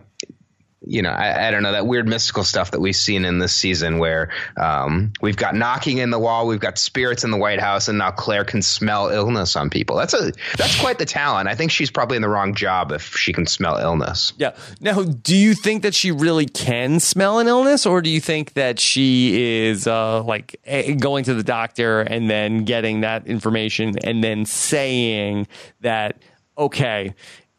[0.87, 3.55] you know, I, I, don't know that weird mystical stuff that we've seen in this
[3.55, 7.61] season, where um, we've got knocking in the wall, we've got spirits in the White
[7.61, 9.97] House, and now Claire can smell illness on people.
[9.97, 11.49] That's a that's quite the talent.
[11.49, 14.33] I think she's probably in the wrong job if she can smell illness.
[14.37, 14.55] Yeah.
[14.81, 18.55] Now, do you think that she really can smell an illness, or do you think
[18.55, 20.61] that she is uh, like
[21.01, 25.47] going to the doctor and then getting that information and then saying
[25.81, 26.19] that
[26.59, 27.15] okay?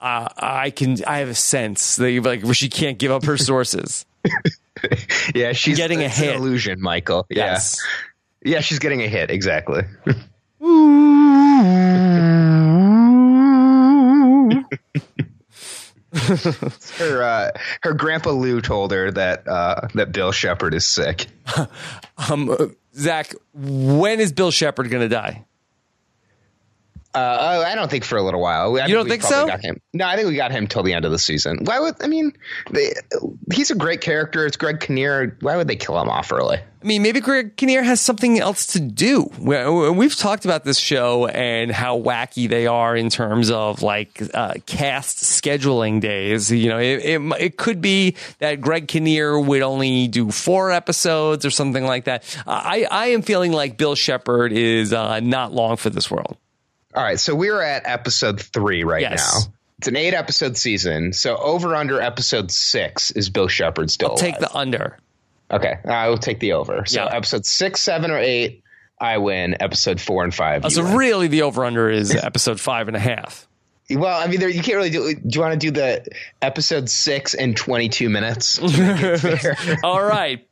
[0.06, 4.06] Uh, I can I have a sense that like she can't give up her sources.
[5.34, 6.36] yeah, she's getting a hit.
[6.36, 7.26] illusion, Michael.
[7.28, 7.82] Yes.
[8.44, 8.58] Yeah.
[8.58, 9.32] yeah, she's getting a hit.
[9.32, 9.82] Exactly.
[17.00, 21.26] her uh, her grandpa Lou told her that uh, that Bill Shepherd is sick.
[22.30, 25.46] um, Zach, when is Bill Shepherd going to die?
[27.16, 28.78] Uh, oh, I don't think for a little while.
[28.78, 29.48] I you don't think so?
[29.94, 31.60] No, I think we got him till the end of the season.
[31.64, 32.34] Why would I mean?
[32.72, 32.94] They,
[33.54, 34.46] he's a great character.
[34.46, 35.38] It's Greg Kinnear.
[35.42, 36.58] Why would they kill him off early?
[36.58, 39.24] I mean, maybe Greg Kinnear has something else to do.
[39.40, 44.54] We've talked about this show and how wacky they are in terms of like uh,
[44.68, 46.52] cast scheduling days.
[46.52, 51.44] You know, it, it, it, could be that Greg Kinnear would only do four episodes
[51.44, 52.24] or something like that.
[52.46, 56.38] I, I am feeling like Bill Shepherd is uh, not long for this world.
[56.96, 59.46] All right, so we're at episode three right yes.
[59.46, 59.54] now.
[59.80, 61.12] It's an eight episode season.
[61.12, 64.12] So over under episode six is Bill Shepherd still?
[64.12, 64.98] I'll take the under.
[65.52, 66.86] Okay, I will take the over.
[66.86, 67.14] So yeah.
[67.14, 68.64] episode six, seven, or eight,
[69.00, 69.58] I win.
[69.60, 70.64] Episode four and five.
[70.64, 70.96] Oh, so win.
[70.96, 73.46] really, the over under is episode five and a half.
[73.90, 75.14] Well, I mean, there, you can't really do.
[75.14, 76.08] Do you want to do the
[76.42, 78.58] episode six and twenty two minutes?
[79.84, 80.48] All right,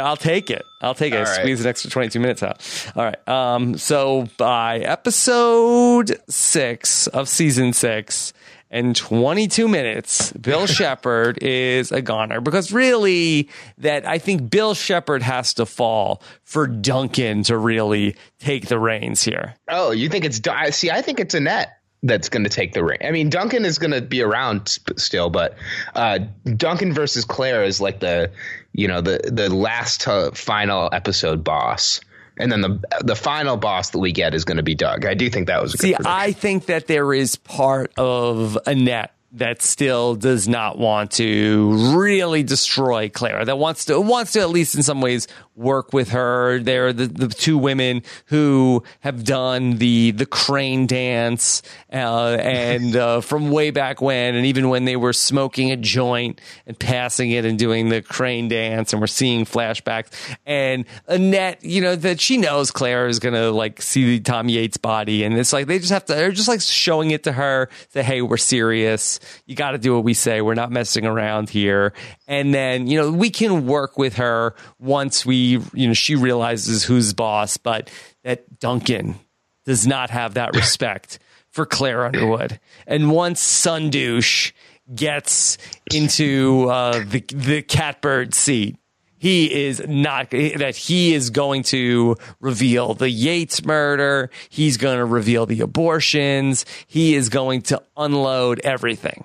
[0.00, 0.64] I'll take it.
[0.80, 1.18] I'll take it.
[1.18, 1.26] Right.
[1.26, 2.92] Squeeze an extra 22 minutes out.
[2.96, 3.28] All right.
[3.28, 8.32] Um, so by episode six of season six
[8.70, 15.22] and 22 minutes, Bill Shepherd is a goner because really that I think Bill Shepherd
[15.22, 19.54] has to fall for Duncan to really take the reins here.
[19.68, 20.40] Oh, you think it's,
[20.76, 22.98] see, I think it's Annette that's going to take the ring.
[23.04, 25.56] I mean, Duncan is going to be around still, but
[25.94, 26.18] uh,
[26.56, 28.30] Duncan versus Claire is like the
[28.72, 32.00] you know the the last uh, final episode boss.
[32.38, 35.04] And then the the final boss that we get is going to be Doug.
[35.04, 35.96] I do think that was a good idea.
[35.98, 36.02] see.
[36.06, 42.42] I think that there is part of Annette that still does not want to really
[42.42, 43.44] destroy Clara.
[43.44, 46.58] That wants to wants to at least in some ways work with her.
[46.58, 51.62] They're the, the two women who have done the the crane dance
[51.92, 56.40] uh, and uh, from way back when, and even when they were smoking a joint
[56.66, 60.08] and passing it and doing the crane dance, and we're seeing flashbacks.
[60.46, 65.24] And Annette, you know that she knows Claire is gonna like see Tom Yates' body,
[65.24, 66.14] and it's like they just have to.
[66.14, 67.68] They're just like showing it to her.
[67.90, 70.40] Say, hey, we're serious you got to do what we say.
[70.40, 71.92] We're not messing around here.
[72.26, 76.84] And then, you know, we can work with her once we, you know, she realizes
[76.84, 77.90] who's boss, but
[78.24, 79.16] that Duncan
[79.64, 81.18] does not have that respect
[81.50, 82.58] for Claire Underwood.
[82.86, 84.52] And once Sundouche
[84.94, 85.58] gets
[85.92, 88.76] into uh, the the catbird seat,
[89.22, 94.30] he is not that he is going to reveal the Yates murder.
[94.48, 96.66] He's going to reveal the abortions.
[96.88, 99.24] He is going to unload everything.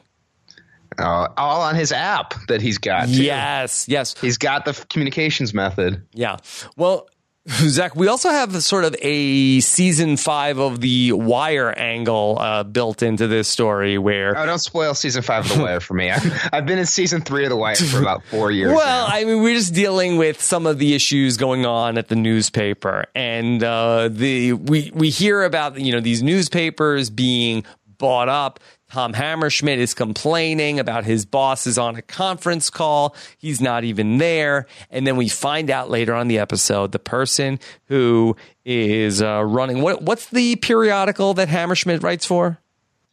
[0.97, 3.07] Uh, all on his app that he's got.
[3.07, 3.23] Too.
[3.23, 4.19] Yes, yes.
[4.19, 6.03] He's got the communications method.
[6.13, 6.37] Yeah.
[6.75, 7.07] Well,
[7.49, 13.01] Zach, we also have sort of a season five of the Wire angle uh, built
[13.01, 14.37] into this story where.
[14.37, 16.11] Oh, don't spoil season five of The Wire for me.
[16.11, 18.73] I've, I've been in season three of The Wire for about four years.
[18.73, 19.13] Well, now.
[19.13, 23.05] I mean, we're just dealing with some of the issues going on at the newspaper,
[23.15, 27.63] and uh, the we we hear about you know these newspapers being
[27.97, 33.15] bought up Tom Hammerschmidt is complaining about his boss is on a conference call.
[33.37, 34.65] He's not even there.
[34.89, 39.81] And then we find out later on the episode the person who is uh, running
[39.81, 42.59] what, what's the periodical that Hammerschmidt writes for?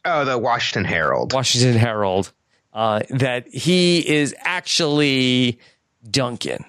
[0.05, 1.33] Oh, the Washington Herald.
[1.33, 2.31] Washington Herald.
[2.71, 5.59] Uh, that he is actually
[6.09, 6.63] Duncan.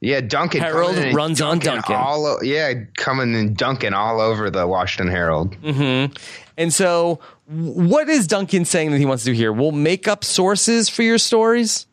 [0.00, 0.60] Yeah, Duncan.
[0.60, 1.96] Herald runs Duncan on Duncan.
[1.96, 5.56] All, yeah, coming in Duncan all over the Washington Herald.
[5.62, 6.12] Mm-hmm.
[6.56, 9.52] And so what is Duncan saying that he wants to do here?
[9.52, 11.86] We'll make up sources for your stories.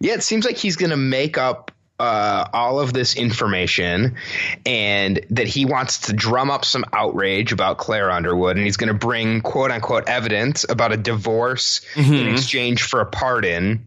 [0.00, 4.16] Yeah, it seems like he's going to make up uh, all of this information
[4.64, 8.88] and that he wants to drum up some outrage about Claire Underwood and he's going
[8.88, 12.14] to bring quote unquote evidence about a divorce mm-hmm.
[12.14, 13.86] in exchange for a pardon.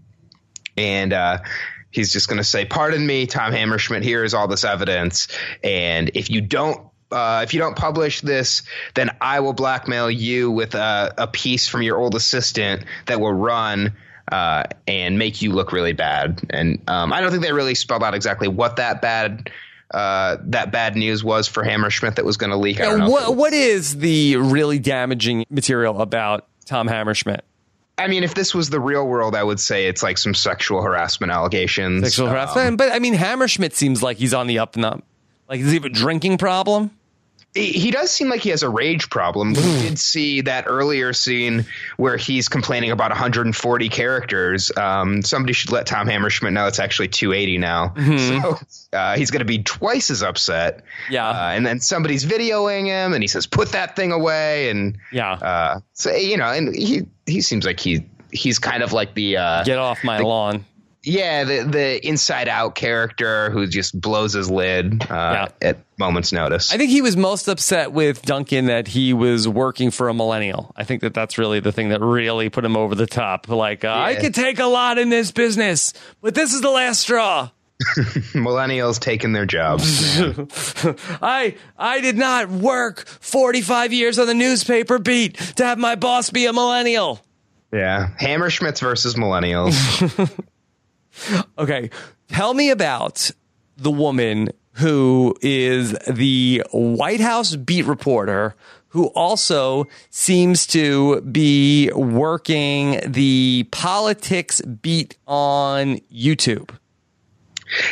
[0.78, 1.40] And uh,
[1.90, 5.28] he's just going to say, Pardon me, Tom Hammerschmidt, here is all this evidence.
[5.64, 10.52] And if you don't uh, if you don't publish this, then I will blackmail you
[10.52, 13.94] with a, a piece from your old assistant that will run
[14.32, 16.42] uh, and make you look really bad.
[16.50, 19.52] And um, I don't think they really spelled out exactly what that bad
[19.92, 22.80] uh, that bad news was for Hammerschmidt that was going to leak.
[22.80, 23.10] I don't know.
[23.10, 27.42] What, what is the really damaging material about Tom Hammerschmidt?
[27.98, 30.82] I mean, if this was the real world, I would say it's like some sexual
[30.82, 32.04] harassment allegations.
[32.04, 35.04] Sexual harassment, um, but I mean, Hammerschmidt seems like he's on the up and up.
[35.50, 36.92] Like, does he have a drinking problem?
[37.54, 39.54] He does seem like he has a rage problem.
[39.54, 41.66] we did see that earlier scene
[41.98, 44.72] where he's complaining about 140 characters.
[44.78, 47.90] Um, somebody should let Tom Hammerschmidt know it's actually 280 now.
[47.90, 48.42] Mm-hmm.
[48.42, 50.84] So uh, he's going to be twice as upset.
[51.10, 51.28] Yeah.
[51.28, 55.34] Uh, and then somebody's videoing him, and he says, "Put that thing away." And yeah.
[55.34, 59.38] Uh, so you know, and he he seems like he he's kind of like the
[59.38, 60.66] uh, get off my the, lawn
[61.04, 65.70] yeah, the the inside out character who just blows his lid uh, yeah.
[65.70, 66.72] at moment's notice.
[66.72, 70.72] I think he was most upset with Duncan that he was working for a millennial.
[70.76, 73.50] I think that that's really the thing that really put him over the top.
[73.50, 74.04] Like, uh, yeah.
[74.04, 77.50] I could take a lot in this business, but this is the last straw.
[78.36, 80.20] Millennials taking their jobs.
[81.20, 86.30] I I did not work 45 years on the newspaper beat to have my boss
[86.30, 87.22] be a millennial.
[87.74, 89.74] Yeah, Hammerschmidts versus millennials.
[91.58, 91.90] okay,
[92.28, 93.32] tell me about
[93.78, 98.56] the woman who is the White House beat reporter
[98.92, 106.70] who also seems to be working the politics beat on YouTube.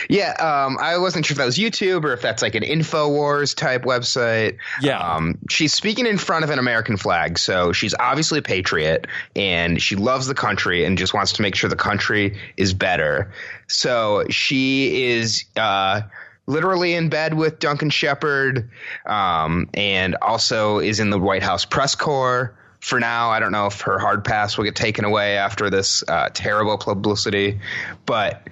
[0.09, 3.55] Yeah, um, I wasn't sure if that was YouTube or if that's like an Infowars
[3.55, 4.57] type website.
[4.81, 4.99] Yeah.
[4.99, 9.81] Um, she's speaking in front of an American flag, so she's obviously a patriot and
[9.81, 13.31] she loves the country and just wants to make sure the country is better.
[13.67, 16.01] So she is uh,
[16.47, 18.69] literally in bed with Duncan Shepherd
[19.05, 23.29] um, and also is in the White House press corps for now.
[23.29, 26.77] I don't know if her hard pass will get taken away after this uh, terrible
[26.77, 27.59] publicity,
[28.05, 28.47] but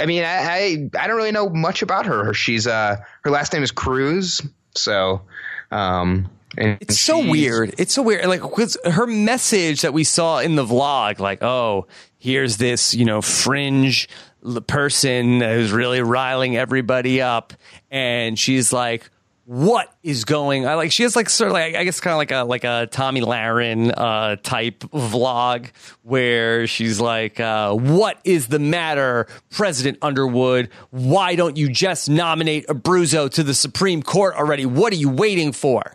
[0.00, 2.34] I mean, I, I, I don't really know much about her.
[2.34, 4.40] She's uh her last name is Cruz,
[4.74, 5.22] so
[5.70, 7.74] um it's so weird.
[7.78, 8.26] It's so weird.
[8.26, 8.40] Like
[8.84, 11.86] her message that we saw in the vlog, like, oh,
[12.18, 14.08] here's this, you know, fringe
[14.66, 17.52] person who's really riling everybody up,
[17.90, 19.10] and she's like,
[19.46, 22.18] what is going I like she has like sort of like I guess kind of
[22.18, 25.70] like a like a Tomi Lahren uh type vlog
[26.02, 32.66] where she's like uh what is the matter President Underwood why don't you just nominate
[32.66, 35.94] Abruzzo to the Supreme Court already what are you waiting for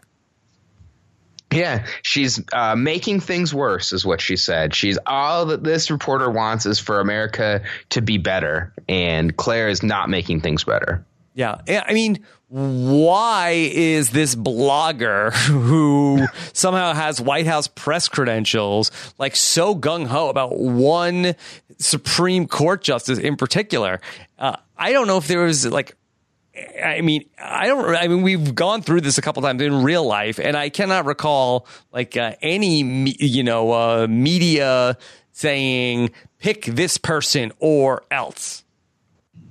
[1.53, 4.73] yeah, she's uh, making things worse, is what she said.
[4.73, 9.83] She's all that this reporter wants is for America to be better, and Claire is
[9.83, 11.05] not making things better.
[11.33, 19.35] Yeah, I mean, why is this blogger who somehow has White House press credentials like
[19.35, 21.35] so gung ho about one
[21.77, 24.01] Supreme Court justice in particular?
[24.37, 25.95] Uh, I don't know if there was like
[26.83, 27.95] I mean, I don't.
[27.95, 31.05] I mean, we've gone through this a couple times in real life, and I cannot
[31.05, 32.81] recall like uh, any
[33.19, 34.97] you know uh, media
[35.31, 38.60] saying pick this person or else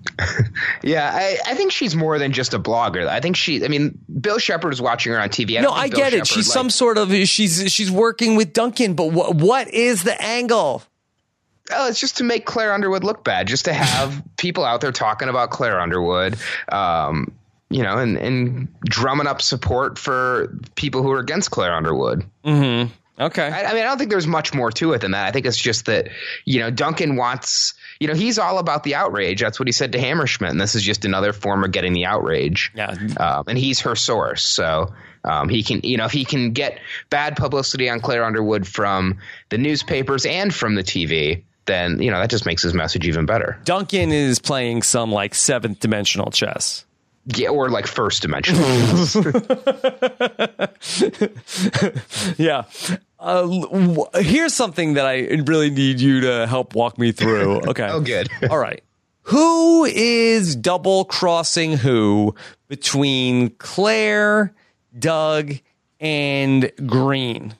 [0.82, 3.06] yeah, I, I think she's more than just a blogger.
[3.06, 3.64] I think she.
[3.64, 5.58] I mean, Bill Shepherd is watching her on TV.
[5.58, 6.26] I no, I get it.
[6.26, 10.20] she's like, some sort of she's she's working with Duncan, but what what is the
[10.22, 10.82] angle?
[11.72, 14.92] Oh, it's just to make Claire Underwood look bad, just to have people out there
[14.92, 16.36] talking about Claire Underwood.
[16.70, 17.32] Um,
[17.70, 22.24] you know, and, and drumming up support for people who are against Claire Underwood.
[22.44, 22.92] Mm-hmm.
[23.20, 23.46] Okay.
[23.46, 25.26] I, I, mean, I don't think there's much more to it than that.
[25.26, 26.08] I think it's just that,
[26.44, 29.40] you know, Duncan wants, you know, he's all about the outrage.
[29.42, 30.48] That's what he said to Hammerschmidt.
[30.48, 32.72] And this is just another form of getting the outrage.
[32.74, 32.96] Yeah.
[33.18, 34.42] Um, and he's her source.
[34.42, 38.66] So um, he can, you know, if he can get bad publicity on Claire Underwood
[38.66, 39.18] from
[39.50, 43.26] the newspapers and from the TV, then, you know, that just makes his message even
[43.26, 43.60] better.
[43.64, 46.86] Duncan is playing some like seventh dimensional chess.
[47.26, 48.62] Yeah, or like first dimensional.
[52.38, 52.64] yeah.
[53.18, 57.60] Uh, w- here's something that I really need you to help walk me through.
[57.70, 57.88] Okay.
[57.90, 58.28] oh, good.
[58.50, 58.82] All right.
[59.24, 62.34] Who is double crossing who
[62.68, 64.54] between Claire,
[64.98, 65.52] Doug,
[66.00, 67.54] and Green?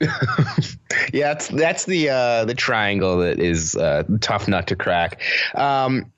[0.00, 0.08] yeah,
[1.12, 5.20] that's that's the uh, the triangle that is uh, tough nut to crack.
[5.54, 6.10] Um,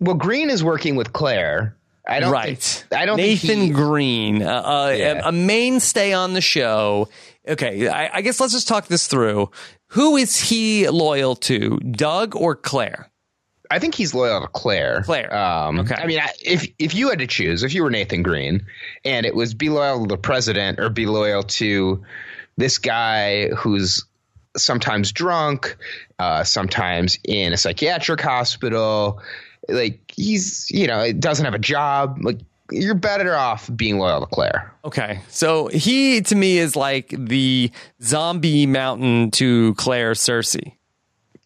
[0.00, 1.76] well, Green is working with Claire.
[2.06, 2.58] I don't right.
[2.58, 5.22] Think, I don't Nathan he, Green, uh, uh, yeah.
[5.24, 7.08] a, a, mainstay on the show.
[7.46, 9.50] Okay, I, I, guess let's just talk this through.
[9.88, 13.12] Who is he loyal to, Doug or Claire?
[13.70, 15.02] I think he's loyal to Claire.
[15.04, 15.34] Claire.
[15.34, 15.94] Um, okay.
[15.94, 18.66] I mean, if if you had to choose, if you were Nathan Green,
[19.04, 22.02] and it was be loyal to the president or be loyal to
[22.58, 24.04] this guy who's
[24.56, 25.76] sometimes drunk,
[26.18, 29.22] uh, sometimes in a psychiatric hospital.
[29.68, 32.18] Like he's, you know, it doesn't have a job.
[32.22, 32.40] Like
[32.70, 34.72] you're better off being loyal to Claire.
[34.84, 35.20] Okay.
[35.28, 37.70] So he to me is like the
[38.02, 40.72] zombie mountain to Claire Cersei.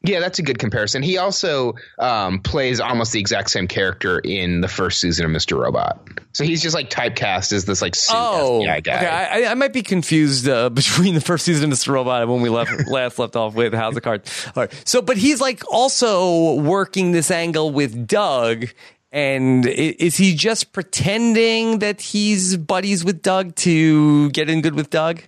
[0.06, 1.02] Yeah, that's a good comparison.
[1.02, 5.58] He also um, plays almost the exact same character in the first season of Mr.
[5.58, 6.00] Robot.
[6.32, 8.78] So he's just like typecast as this like oh guy.
[8.78, 11.88] Okay, I, I, might be confused uh, between the first season of Mr.
[11.88, 14.46] Robot and when we left last left off with House of Cards.
[14.54, 14.82] All right.
[14.84, 18.66] So, but he's like also working this angle with Doug.
[19.12, 24.90] And is he just pretending that he's buddies with Doug to get in good with
[24.90, 25.22] Doug?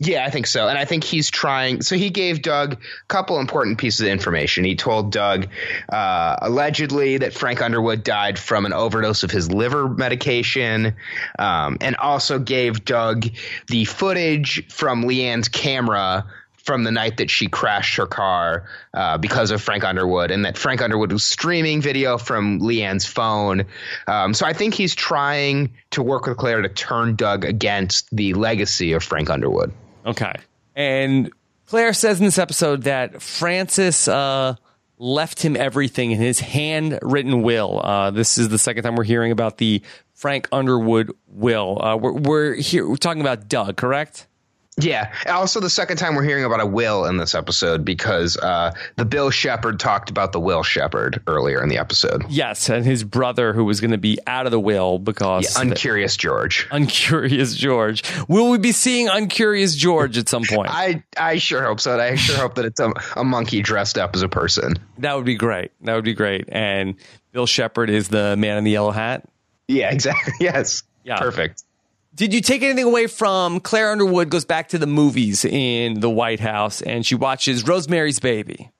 [0.00, 0.66] Yeah, I think so.
[0.66, 1.80] And I think he's trying.
[1.82, 4.64] So he gave Doug a couple important pieces of information.
[4.64, 5.46] He told Doug
[5.88, 10.96] uh, allegedly that Frank Underwood died from an overdose of his liver medication,
[11.38, 13.28] um, and also gave Doug
[13.68, 16.26] the footage from Leanne's camera
[16.64, 18.64] from the night that she crashed her car
[18.94, 23.64] uh, because of Frank Underwood, and that Frank Underwood was streaming video from Leanne's phone.
[24.08, 28.34] Um, so I think he's trying to work with Claire to turn Doug against the
[28.34, 29.72] legacy of Frank Underwood.
[30.04, 30.32] Okay.
[30.76, 31.30] And
[31.66, 34.56] Claire says in this episode that Francis uh,
[34.98, 37.80] left him everything in his handwritten will.
[37.82, 39.82] Uh, this is the second time we're hearing about the
[40.12, 41.82] Frank Underwood will.
[41.82, 42.88] Uh, we're, we're here.
[42.88, 44.26] We're talking about Doug, correct?
[44.80, 45.12] Yeah.
[45.26, 49.04] Also, the second time we're hearing about a will in this episode because uh, the
[49.04, 52.24] Bill Shepherd talked about the Will Shepherd earlier in the episode.
[52.28, 55.62] Yes, and his brother who was going to be out of the will because yeah,
[55.62, 56.68] Uncurious George.
[56.72, 58.02] Uncurious George.
[58.28, 60.68] Will we be seeing Uncurious George at some point?
[60.70, 61.98] I I sure hope so.
[61.98, 64.74] I sure hope that it's a, a monkey dressed up as a person.
[64.98, 65.70] That would be great.
[65.82, 66.46] That would be great.
[66.48, 66.96] And
[67.32, 69.24] Bill Shepherd is the man in the yellow hat.
[69.68, 69.92] Yeah.
[69.92, 70.34] Exactly.
[70.40, 70.82] Yes.
[71.04, 71.18] Yeah.
[71.18, 71.62] Perfect.
[72.14, 76.08] Did you take anything away from Claire Underwood goes back to the movies in the
[76.08, 78.70] White House and she watches Rosemary's Baby?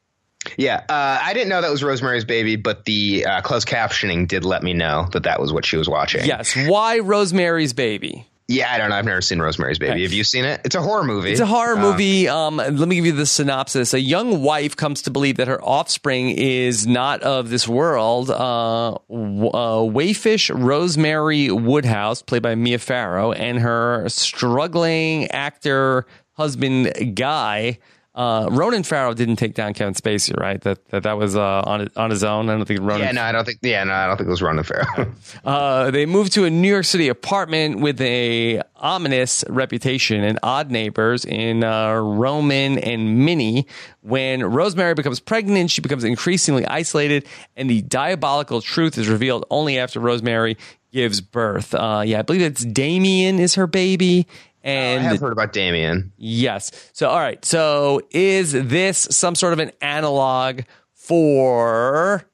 [0.56, 4.44] Yeah, uh, I didn't know that was Rosemary's Baby, but the uh, closed captioning did
[4.44, 6.24] let me know that that was what she was watching.
[6.26, 6.54] Yes.
[6.68, 8.26] Why Rosemary's Baby?
[8.46, 8.96] Yeah, I don't know.
[8.96, 9.92] I've never seen Rosemary's Baby.
[9.92, 10.02] Okay.
[10.02, 10.60] Have you seen it?
[10.64, 11.32] It's a horror movie.
[11.32, 12.28] It's a horror uh, movie.
[12.28, 13.94] Um, let me give you the synopsis.
[13.94, 18.28] A young wife comes to believe that her offspring is not of this world.
[18.28, 27.78] Uh, uh, Wayfish Rosemary Woodhouse, played by Mia Farrow, and her struggling actor husband Guy
[28.14, 30.60] uh, Ronan Farrow didn't take down Kevin Spacey, right?
[30.60, 32.48] That that, that was uh, on on his own.
[32.48, 33.00] I don't think Ronan.
[33.00, 33.58] Yeah, no, I don't think.
[33.60, 35.12] Yeah, no, I don't think it was Ronan Farrow.
[35.44, 40.70] uh, they moved to a New York City apartment with a ominous reputation and odd
[40.70, 43.66] neighbors in uh, Roman and Minnie.
[44.02, 49.76] When Rosemary becomes pregnant, she becomes increasingly isolated, and the diabolical truth is revealed only
[49.78, 50.56] after Rosemary
[50.92, 51.74] gives birth.
[51.74, 54.28] Uh, yeah, I believe it's Damien is her baby
[54.64, 56.12] and oh, I have heard about Damien.
[56.16, 56.72] Yes.
[56.94, 57.44] So, all right.
[57.44, 60.62] So, is this some sort of an analog
[60.94, 62.24] for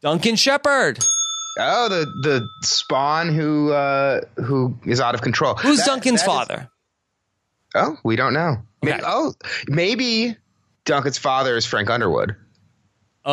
[0.00, 1.00] Duncan Shepherd?
[1.58, 5.56] Oh, the the spawn who uh, who is out of control.
[5.56, 6.70] Who's that, Duncan's that father?
[7.74, 8.62] Is, oh, we don't know.
[8.82, 9.04] Maybe, okay.
[9.04, 9.34] Oh,
[9.68, 10.36] maybe
[10.84, 12.36] Duncan's father is Frank Underwood.
[13.24, 13.32] Oh,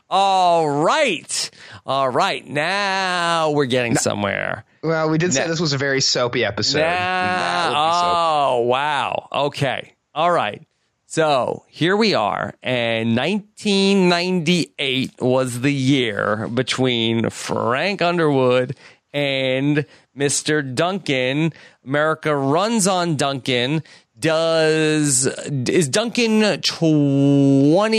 [0.10, 1.50] all right.
[1.84, 2.46] All right.
[2.46, 4.64] Now we're getting now, somewhere.
[4.82, 6.82] Well, we did say this was a very soapy episode.
[6.82, 9.28] Oh, wow.
[9.32, 9.94] Okay.
[10.14, 10.66] All right.
[11.08, 18.76] So here we are, and 1998 was the year between Frank Underwood
[19.12, 20.74] and Mr.
[20.74, 21.52] Duncan.
[21.84, 23.82] America runs on Duncan
[24.18, 27.98] does is Duncan 20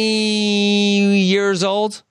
[1.21, 2.03] years old?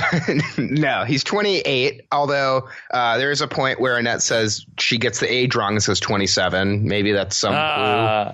[0.58, 2.06] no, he's 28.
[2.12, 5.82] Although uh, there is a point where Annette says she gets the age wrong and
[5.82, 6.86] says 27.
[6.86, 8.32] Maybe that's some uh,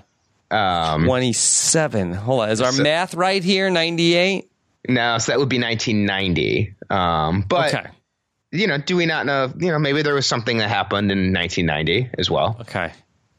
[0.51, 2.13] um, 27.
[2.13, 3.71] Hold on, is our so, math right here?
[3.71, 4.51] 98.
[4.89, 6.75] No, so that would be 1990.
[6.91, 7.89] Um, but okay.
[8.53, 9.53] you know, do we not know?
[9.59, 12.57] You know, maybe there was something that happened in 1990 as well.
[12.61, 12.93] Okay.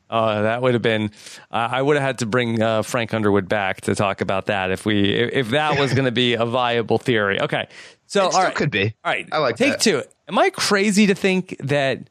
[0.10, 1.12] Uh, that would have been.
[1.52, 4.72] Uh, I would have had to bring uh, Frank Underwood back to talk about that
[4.72, 7.40] if we if, if that was going to be a viable theory.
[7.40, 7.68] Okay,
[8.10, 8.96] so it all right, could be.
[9.04, 9.82] All right, I like take that.
[9.82, 10.02] two.
[10.28, 12.10] Am I crazy to think that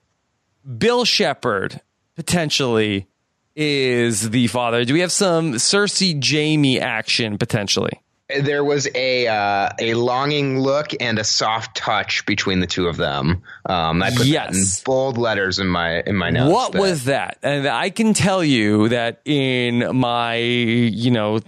[0.79, 1.81] Bill Shepherd
[2.15, 3.09] potentially
[3.57, 4.85] is the father?
[4.85, 8.01] Do we have some Cersei Jaime action potentially?
[8.41, 12.97] there was a uh, a longing look and a soft touch between the two of
[12.97, 13.43] them.
[13.67, 14.55] Um, I put yes.
[14.55, 16.53] in bold letters in my in my notes.
[16.53, 17.39] What was that?
[17.43, 21.41] And I can tell you that in my you know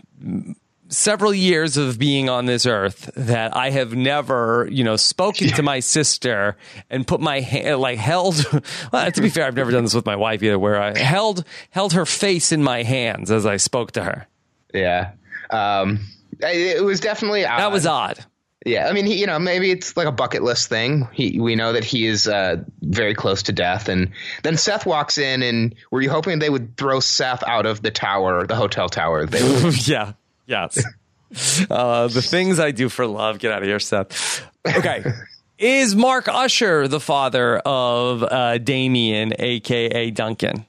[0.91, 5.62] several years of being on this earth that I have never, you know, spoken to
[5.62, 6.57] my sister
[6.91, 8.45] and put my hand, like held,
[8.93, 11.45] well, to be fair, I've never done this with my wife either, where I held,
[11.70, 14.26] held her face in my hands as I spoke to her.
[14.74, 15.12] Yeah.
[15.51, 16.01] Um,
[16.41, 17.59] it was definitely odd.
[17.59, 18.24] That was odd.
[18.66, 21.09] Yeah, I mean, he, you know, maybe it's like a bucket list thing.
[21.12, 24.11] He, we know that he is uh, very close to death, and
[24.43, 27.91] then Seth walks in, and were you hoping they would throw Seth out of the
[27.91, 29.24] tower, the hotel tower?
[29.24, 29.88] They would.
[29.88, 30.12] yeah,
[30.51, 30.84] yes.
[31.70, 33.38] uh, the things I do for love.
[33.38, 34.44] Get out of here, Seth.
[34.66, 35.05] Okay.
[35.59, 40.66] is Mark Usher the father of uh, Damien, aka Duncan?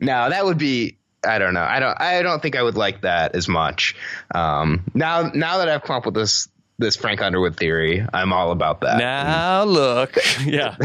[0.00, 1.62] No, that would be I don't know.
[1.62, 2.00] I don't.
[2.00, 3.94] I don't think I would like that as much.
[4.34, 6.48] Um, now, now that I've come up with this
[6.80, 8.04] this Frank Underwood theory.
[8.12, 8.98] I'm all about that.
[8.98, 10.76] Now look, yeah.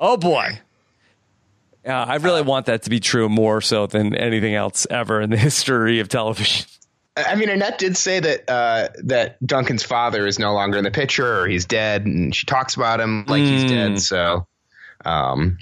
[0.00, 0.60] oh boy.
[1.84, 5.30] Yeah, I really want that to be true more so than anything else ever in
[5.30, 6.66] the history of television.
[7.26, 10.90] I mean, Annette did say that uh, that Duncan's father is no longer in the
[10.90, 13.46] picture, or he's dead, and she talks about him like mm.
[13.48, 13.90] he's dead.
[13.92, 13.96] Hmm.
[13.96, 14.46] So,
[15.04, 15.58] um,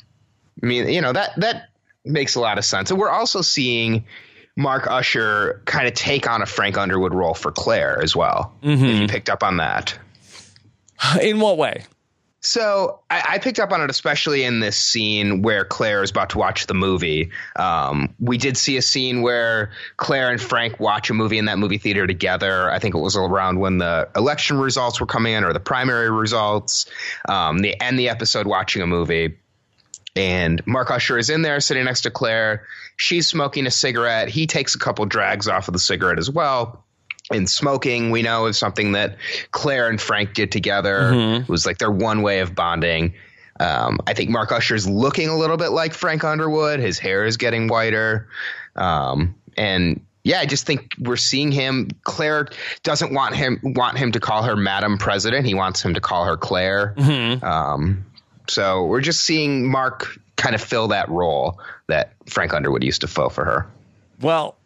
[0.62, 1.68] I mean, you know that that
[2.04, 4.04] makes a lot of sense, and we're also seeing
[4.56, 8.54] Mark Usher kind of take on a Frank Underwood role for Claire as well.
[8.62, 8.84] Mm-hmm.
[8.84, 9.98] If you picked up on that.
[11.20, 11.84] In what way?
[12.46, 16.30] So I, I, picked up on it, especially in this scene where Claire is about
[16.30, 17.32] to watch the movie.
[17.56, 21.58] Um, we did see a scene where Claire and Frank watch a movie in that
[21.58, 22.70] movie theater together.
[22.70, 26.08] I think it was around when the election results were coming in or the primary
[26.08, 26.86] results.
[27.28, 29.36] Um, they end the episode watching a movie.
[30.14, 32.64] And Mark Usher is in there sitting next to Claire.
[32.96, 34.28] She's smoking a cigarette.
[34.28, 36.85] He takes a couple drags off of the cigarette as well.
[37.30, 39.16] And smoking, we know, is something that
[39.50, 41.10] Claire and Frank did together.
[41.12, 41.42] Mm-hmm.
[41.42, 43.14] It was like their one way of bonding.
[43.58, 46.78] Um, I think Mark Usher's looking a little bit like Frank Underwood.
[46.78, 48.28] His hair is getting whiter.
[48.76, 51.88] Um, and yeah, I just think we're seeing him.
[52.04, 52.48] Claire
[52.82, 55.46] doesn't want him want him to call her Madam President.
[55.46, 56.94] He wants him to call her Claire.
[56.96, 57.44] Mm-hmm.
[57.44, 58.04] Um,
[58.48, 63.06] so we're just seeing Mark kind of fill that role that Frank Underwood used to
[63.06, 63.66] fill for her.
[64.20, 64.56] Well,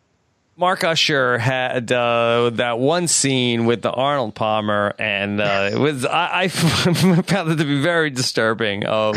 [0.60, 6.04] Mark Usher had uh, that one scene with the Arnold Palmer, and uh, it was
[6.04, 6.48] I, I,
[7.22, 8.84] found it to be very disturbing.
[8.84, 9.16] Of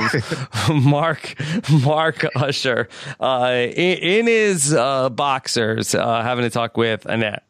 [0.70, 1.36] Mark
[1.70, 2.88] Mark Usher
[3.20, 7.44] uh, in, in, his uh, boxers uh, having to talk with Annette.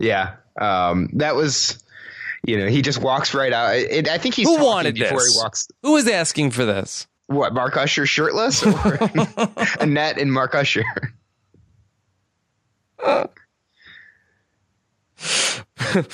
[0.00, 1.80] Yeah, um, that was
[2.44, 3.76] you know, he just walks right out.
[3.76, 5.36] It, I think he's who wanted before this?
[5.36, 5.68] he walks.
[5.84, 7.06] Who was asking for this?
[7.28, 8.98] What Mark Usher shirtless or
[9.80, 10.84] Annette and Mark Usher?
[13.02, 13.28] I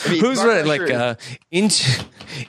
[0.08, 0.64] mean, Who's right?
[0.64, 1.16] Like uh,
[1.50, 1.70] in-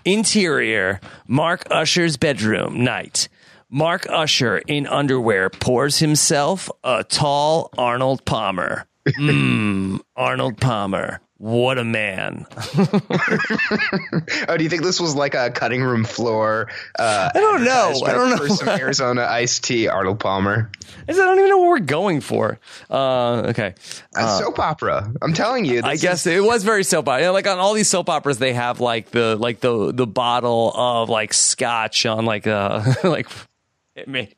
[0.03, 3.27] interior, Mark Usher's bedroom night.
[3.69, 8.85] Mark Usher in underwear pours himself a tall Arnold Palmer.
[9.07, 11.19] Mmm, Arnold Palmer.
[11.37, 12.45] What a man!
[12.77, 16.69] oh, do you think this was like a cutting room floor?
[16.97, 17.93] Uh, I don't know.
[18.05, 18.37] I don't know.
[18.37, 20.71] For some Arizona iced tea, Arnold Palmer.
[21.09, 22.57] I don't even know what we're going for.
[22.89, 23.75] Uh, okay,
[24.15, 25.11] uh, soap opera.
[25.21, 25.81] I'm telling you.
[25.83, 27.19] I guess is- it was very soap opera.
[27.19, 30.07] You know, like on all these soap operas, they have like the like the the
[30.07, 33.27] bottle of like scotch on like uh like
[33.93, 34.33] it may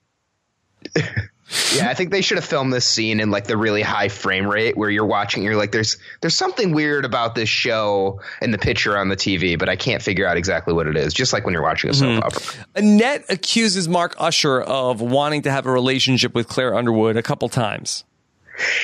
[1.73, 4.47] yeah, I think they should have filmed this scene in like the really high frame
[4.47, 5.43] rate where you're watching.
[5.43, 9.57] You're like, there's there's something weird about this show and the picture on the TV,
[9.57, 11.13] but I can't figure out exactly what it is.
[11.13, 12.23] Just like when you're watching a soap mm-hmm.
[12.23, 12.65] opera.
[12.75, 17.47] Annette accuses Mark Usher of wanting to have a relationship with Claire Underwood a couple
[17.47, 18.03] times.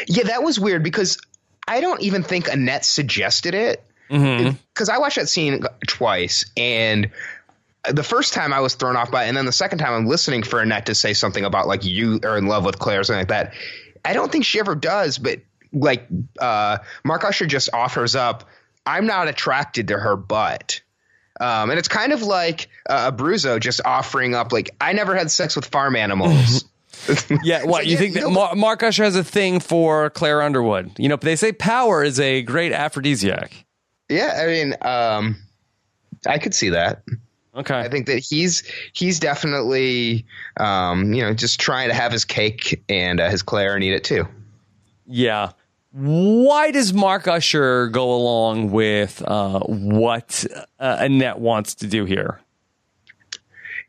[0.07, 1.17] Yeah, that was weird because
[1.67, 3.83] I don't even think Annette suggested it.
[4.07, 4.91] Because mm-hmm.
[4.91, 7.09] I watched that scene twice, and
[7.89, 10.07] the first time I was thrown off by it, and then the second time I'm
[10.07, 13.03] listening for Annette to say something about like you are in love with Claire or
[13.03, 13.53] something like that.
[14.05, 15.39] I don't think she ever does, but
[15.73, 16.07] like
[16.39, 18.45] uh, Mark Usher just offers up,
[18.85, 20.81] I'm not attracted to her butt.
[21.39, 25.31] Um, and it's kind of like uh, Abruzzo just offering up, like, I never had
[25.31, 26.65] sex with farm animals.
[27.43, 30.91] yeah, what you think that Mar- Mark Usher has a thing for Claire Underwood?
[30.99, 33.65] You know, they say power is a great aphrodisiac.
[34.09, 35.37] Yeah, I mean, um,
[36.27, 37.03] I could see that.
[37.55, 37.79] Okay.
[37.79, 40.25] I think that he's he's definitely
[40.57, 43.93] um, you know just trying to have his cake and uh, his Claire and eat
[43.93, 44.27] it too.
[45.05, 45.51] Yeah.
[45.91, 50.43] Why does Mark Usher go along with uh, what
[50.79, 52.39] uh, Annette wants to do here?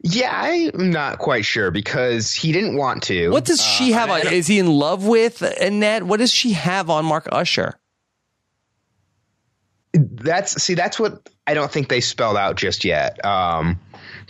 [0.03, 3.31] Yeah, I'm not quite sure because he didn't want to.
[3.31, 4.35] What does she uh, have on?
[4.35, 6.03] Is he in love with Annette?
[6.03, 7.79] What does she have on Mark Usher?
[10.25, 13.25] That's see, that's what I don't think they spelled out just yet.
[13.25, 13.79] Um,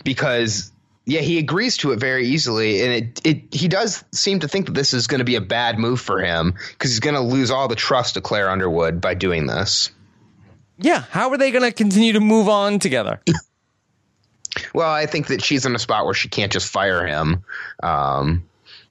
[0.03, 0.71] because
[1.05, 4.67] yeah, he agrees to it very easily, and it it he does seem to think
[4.67, 7.21] that this is going to be a bad move for him because he's going to
[7.21, 9.91] lose all the trust of Claire Underwood by doing this.
[10.77, 13.21] Yeah, how are they going to continue to move on together?
[14.73, 17.43] Well, I think that she's in a spot where she can't just fire him.
[17.83, 18.45] Um,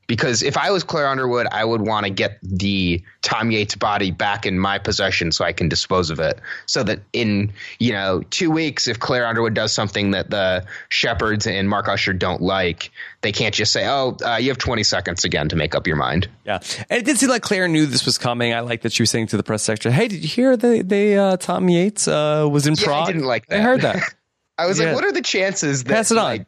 [0.07, 4.11] because if I was Claire Underwood, I would want to get the Tom Yates body
[4.11, 6.39] back in my possession so I can dispose of it.
[6.67, 11.47] So that in you know two weeks, if Claire Underwood does something that the Shepherds
[11.47, 12.91] and Mark Usher don't like,
[13.23, 15.97] they can't just say, "Oh, uh, you have 20 seconds again to make up your
[15.97, 18.53] mind." Yeah, and it did seem like Claire knew this was coming.
[18.55, 20.83] I like that she was saying to the press secretary, "Hey, did you hear they
[20.83, 23.61] they uh, Tom Yates uh, was in Yeah, Prague?" I didn't like that.
[23.61, 24.03] I heard that.
[24.59, 24.87] I was Yeah.
[24.87, 26.25] like, "What are the chances that Pass it on.
[26.25, 26.47] like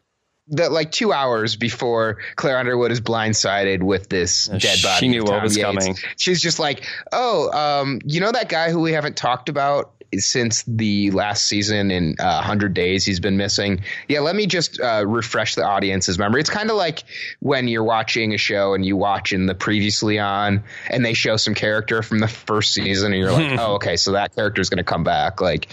[0.48, 5.08] that like two hours before Claire Underwood is blindsided with this dead she body.
[5.08, 5.96] knew what was Yates, coming.
[6.16, 10.62] She's just like, oh, um, you know that guy who we haven't talked about since
[10.66, 15.04] the last season in uh, 100 days he's been missing yeah let me just uh,
[15.06, 17.02] refresh the audience's memory it's kind of like
[17.40, 21.36] when you're watching a show and you watch in the previously on and they show
[21.36, 24.70] some character from the first season and you're like oh okay so that character is
[24.70, 25.68] going to come back like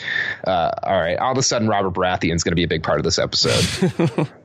[0.46, 3.00] uh, all right all of a sudden robert baratheon's going to be a big part
[3.00, 4.28] of this episode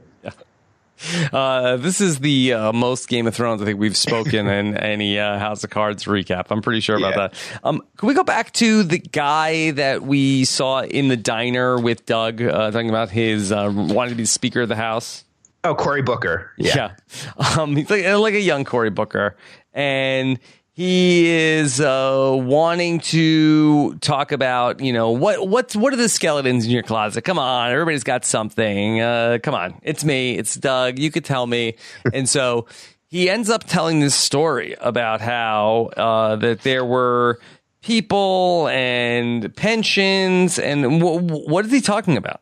[1.32, 5.18] Uh, this is the uh, most Game of Thrones I think we've spoken in any
[5.18, 6.46] uh, House of Cards recap.
[6.50, 7.28] I'm pretty sure about Yeah.
[7.28, 7.34] that.
[7.64, 12.06] Um, can we go back to the guy that we saw in the diner with
[12.06, 15.24] Doug uh, talking about his uh, wanting to be Speaker of the House?
[15.64, 16.92] oh cory booker Yeah.
[17.58, 19.36] Um, he's like, like a young Cory Booker.
[19.74, 20.38] And
[20.78, 26.66] he is uh, wanting to talk about, you know, what what's what are the skeletons
[26.66, 27.22] in your closet?
[27.22, 29.00] Come on, everybody's got something.
[29.00, 31.00] Uh, come on, it's me, it's Doug.
[31.00, 31.74] You could tell me.
[32.14, 32.66] and so
[33.08, 37.40] he ends up telling this story about how uh, that there were
[37.82, 42.40] people and pensions and w- what is he talking about?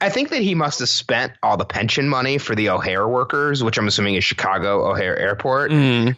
[0.00, 3.62] I think that he must have spent all the pension money for the O'Hare workers,
[3.62, 5.72] which I'm assuming is Chicago O'Hare Airport.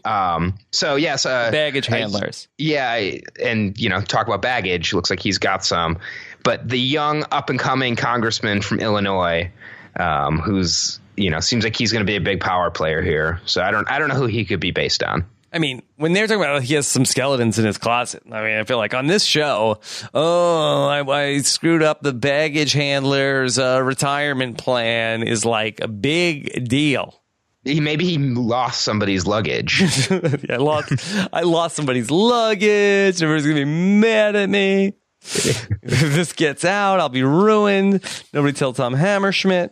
[0.04, 2.48] Um, so yes, uh, Baggage I- handlers.
[2.58, 3.10] yeah,
[3.42, 4.92] and you know, talk about baggage.
[4.92, 5.98] Looks like he's got some,
[6.42, 9.50] but the young up and coming congressman from Illinois,
[9.98, 13.40] um, who's you know seems like he's going to be a big power player here.
[13.46, 15.24] So I don't I don't know who he could be based on.
[15.56, 18.58] I mean, when they're talking about he has some skeletons in his closet, I mean,
[18.58, 19.80] I feel like on this show,
[20.12, 26.68] oh, I, I screwed up the baggage handler's uh, retirement plan is like a big
[26.68, 27.22] deal.
[27.64, 29.82] He maybe he lost somebody's luggage.
[30.50, 30.92] I lost,
[31.32, 33.22] I lost somebody's luggage.
[33.22, 34.92] Everybody's gonna be mad at me.
[35.22, 38.04] if this gets out, I'll be ruined.
[38.34, 39.70] Nobody tell Tom Hammerschmidt.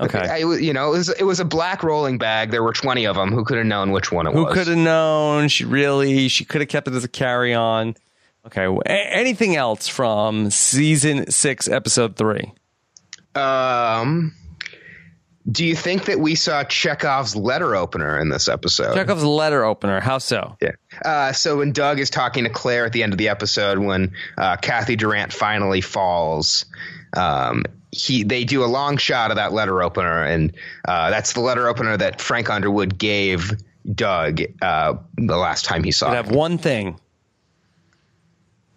[0.00, 0.18] Okay.
[0.18, 2.50] I, you know, it was it was a black rolling bag.
[2.50, 3.32] There were twenty of them.
[3.32, 4.48] Who could have known which one it Who was?
[4.48, 5.48] Who could have known?
[5.48, 7.96] She really, she could have kept it as a carry on.
[8.46, 8.68] Okay.
[8.86, 12.52] anything else from season six, episode three?
[13.34, 14.34] Um,
[15.50, 18.94] do you think that we saw Chekhov's letter opener in this episode?
[18.94, 20.00] Chekhov's letter opener.
[20.00, 20.56] How so?
[20.60, 20.72] Yeah.
[21.04, 24.12] Uh, so when Doug is talking to Claire at the end of the episode, when
[24.38, 26.66] uh, Cathy Durant finally falls,
[27.14, 30.52] um, he they do a long shot of that letter opener, and
[30.86, 33.52] uh, that's the letter opener that Frank Underwood gave
[33.94, 37.00] Doug uh, the last time he saw I have one thing.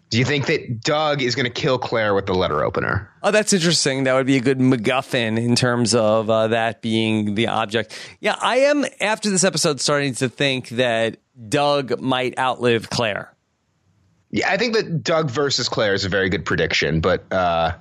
[0.09, 3.11] Do you think that Doug is going to kill Claire with the letter opener?
[3.21, 4.05] Oh, that's interesting.
[4.05, 7.95] That would be a good MacGuffin in terms of uh, that being the object.
[8.19, 11.17] Yeah, I am after this episode starting to think that
[11.47, 13.31] Doug might outlive Claire.
[14.31, 17.73] Yeah, I think that Doug versus Claire is a very good prediction, but uh,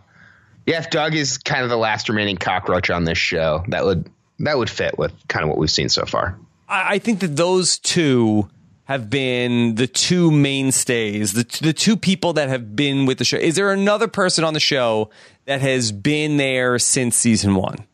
[0.68, 4.08] yeah, if Doug is kind of the last remaining cockroach on this show, that would
[4.40, 6.38] that would fit with kind of what we've seen so far.
[6.68, 8.50] I, I think that those two
[8.84, 13.38] have been the two mainstays, the the two people that have been with the show.
[13.38, 15.08] Is there another person on the show
[15.46, 17.86] that has been there since season one?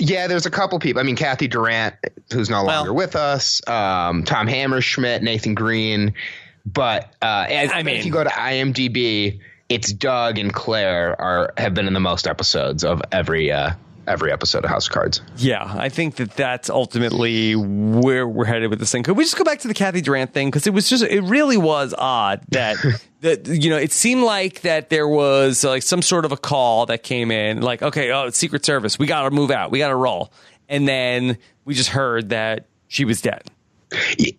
[0.00, 0.98] Yeah, there's a couple people.
[0.98, 1.94] I mean, Cathy Durant,
[2.32, 6.14] who's no longer with us, um, Tom Hammerschmidt, Nathan Green,
[6.66, 9.40] but uh, I mean- if you go to IMDb,
[9.70, 13.70] it's Doug and Claire are have been in the most episodes of every uh,
[14.06, 15.22] every episode of House of Cards.
[15.36, 19.04] Yeah, I think that that's ultimately where we're headed with this thing.
[19.04, 20.48] Could we just go back to the Cathy Durant thing?
[20.48, 22.76] Because it was just, it really was odd that,
[23.20, 26.86] that, you know, it seemed like that there was like some sort of a call
[26.86, 28.98] that came in, like, okay, oh, it's Secret Service.
[28.98, 29.70] We got to move out.
[29.70, 30.32] We got to roll.
[30.68, 33.48] And then we just heard that she was dead.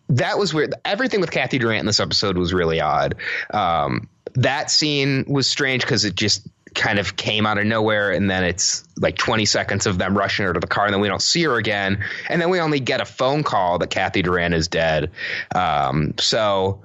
[0.10, 0.74] that was weird.
[0.84, 3.16] Everything with Cathy Durant in this episode was really odd.
[3.52, 8.30] Um, that scene was strange because it just kind of came out of nowhere, and
[8.30, 11.08] then it's like 20 seconds of them rushing her to the car, and then we
[11.08, 14.54] don't see her again, and then we only get a phone call that Cathy Durant
[14.54, 15.12] is dead.
[15.56, 16.82] Um, so,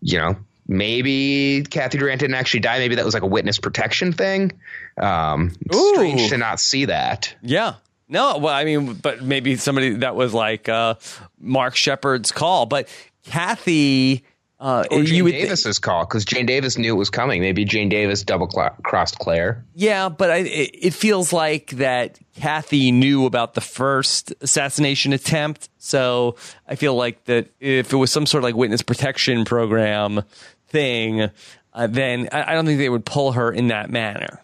[0.00, 0.36] you know.
[0.70, 2.78] Maybe Cathy Durant didn't actually die.
[2.78, 4.52] Maybe that was like a witness protection thing.
[4.98, 7.34] Um, strange to not see that.
[7.40, 7.76] Yeah.
[8.06, 10.96] No, well, I mean, but maybe somebody that was like uh,
[11.40, 12.66] Mark Shepherd's call.
[12.66, 12.88] But
[13.24, 14.24] Cathy
[14.60, 17.40] Uh, Or Jane would Davis's call because Jane Davis knew it was coming.
[17.40, 19.64] Maybe Jane Davis double crossed Claire.
[19.74, 25.68] Yeah, but I, it, it feels like that Cathy knew about the first assassination attempt.
[25.78, 26.34] So
[26.66, 30.22] I feel like that if it was some sort of like witness protection program
[30.68, 31.30] thing,
[31.72, 34.42] uh, then I, I don't think they would pull her in that manner.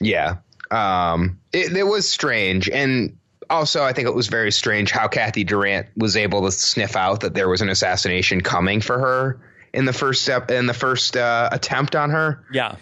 [0.00, 0.38] Yeah.
[0.72, 2.68] Um, it, it was strange.
[2.68, 3.16] And
[3.50, 7.20] also, I think it was very strange how Cathy Durant was able to sniff out
[7.20, 9.40] that there was an assassination coming for her
[9.72, 12.44] in the first step, in the first uh, attempt on her.
[12.52, 12.76] Yeah.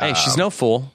[0.00, 0.92] Hey, she's no fool.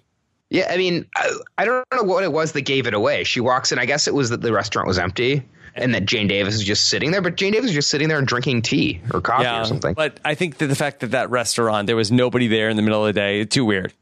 [0.49, 0.67] Yeah.
[0.71, 3.23] I mean, I, I don't know what it was that gave it away.
[3.23, 3.79] She walks in.
[3.79, 5.43] I guess it was that the restaurant was empty
[5.75, 8.17] and that Jane Davis is just sitting there, but Jane Davis is just sitting there
[8.17, 9.93] and drinking tea or coffee Yeah, or something.
[9.93, 12.81] but I think that the fact that that restaurant there was nobody there in the
[12.81, 13.93] middle of the day, too weird.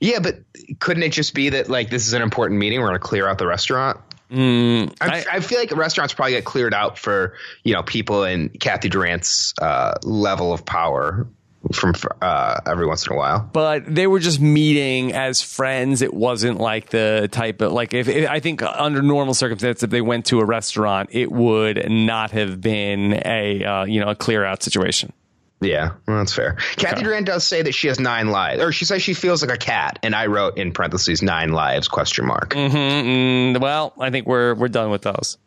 [0.00, 0.36] yeah, but
[0.80, 2.80] couldn't it just be that like this is an important meeting?
[2.80, 4.00] We're going to clear out the restaurant.
[4.30, 8.48] Mm, I, I feel like restaurants probably get cleared out for you know people in
[8.48, 11.28] Cathy Durant's uh, level of power
[11.72, 13.48] from uh, every once in a while.
[13.52, 16.02] but they were just meeting as friends.
[16.02, 19.90] It wasn't like the type of like if, if I think under normal circumstances, if
[19.90, 24.14] they went to a restaurant, it would not have been a uh, you know a
[24.14, 25.12] clear out situation.
[25.60, 26.56] Yeah, well, that's fair.
[26.76, 29.54] Cathy Durant does say that she has nine lives, or she says she feels like
[29.54, 32.50] a cat, and I wrote in parentheses nine lives question mark.
[32.50, 35.38] Mm, well, I think we're we're done with those.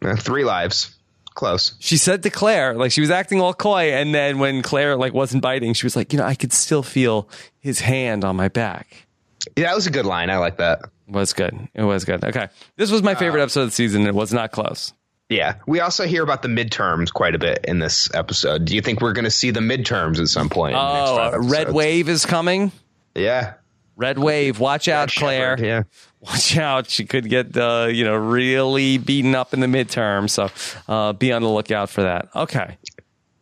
[0.00, 0.96] Uh, three lives,
[1.34, 1.74] close.
[1.80, 5.12] She said to Claire, like she was acting all coy, and then when Claire like
[5.12, 7.28] wasn't biting, she was like, you know, I could still feel
[7.60, 9.06] his hand on my back.
[9.54, 10.30] Yeah, that was a good line.
[10.30, 10.80] I like that.
[11.08, 11.68] It was good.
[11.74, 12.24] It was good.
[12.24, 14.06] Okay, this was my favorite episode of the season.
[14.06, 14.94] It was not close.
[15.28, 18.64] Yeah, we also hear about the midterms quite a bit in this episode.
[18.64, 20.72] Do you think we're going to see the midterms at some point?
[20.74, 21.72] in the next Oh, five Red?
[21.72, 22.72] Wave is coming.
[23.14, 23.54] Yeah,
[23.96, 25.58] Red Wave, watch out, Claire.
[25.58, 25.82] Shepherd, Yeah.
[26.20, 26.88] Watch out.
[26.90, 30.28] She could get, uh, you know, really beaten up in the midterm.
[30.30, 30.48] So
[30.88, 32.28] uh, be on the lookout for that.
[32.34, 32.76] Okay.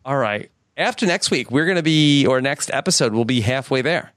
[0.05, 0.51] All right.
[0.75, 4.11] After next week, we're going to be, or next episode, we'll be halfway there.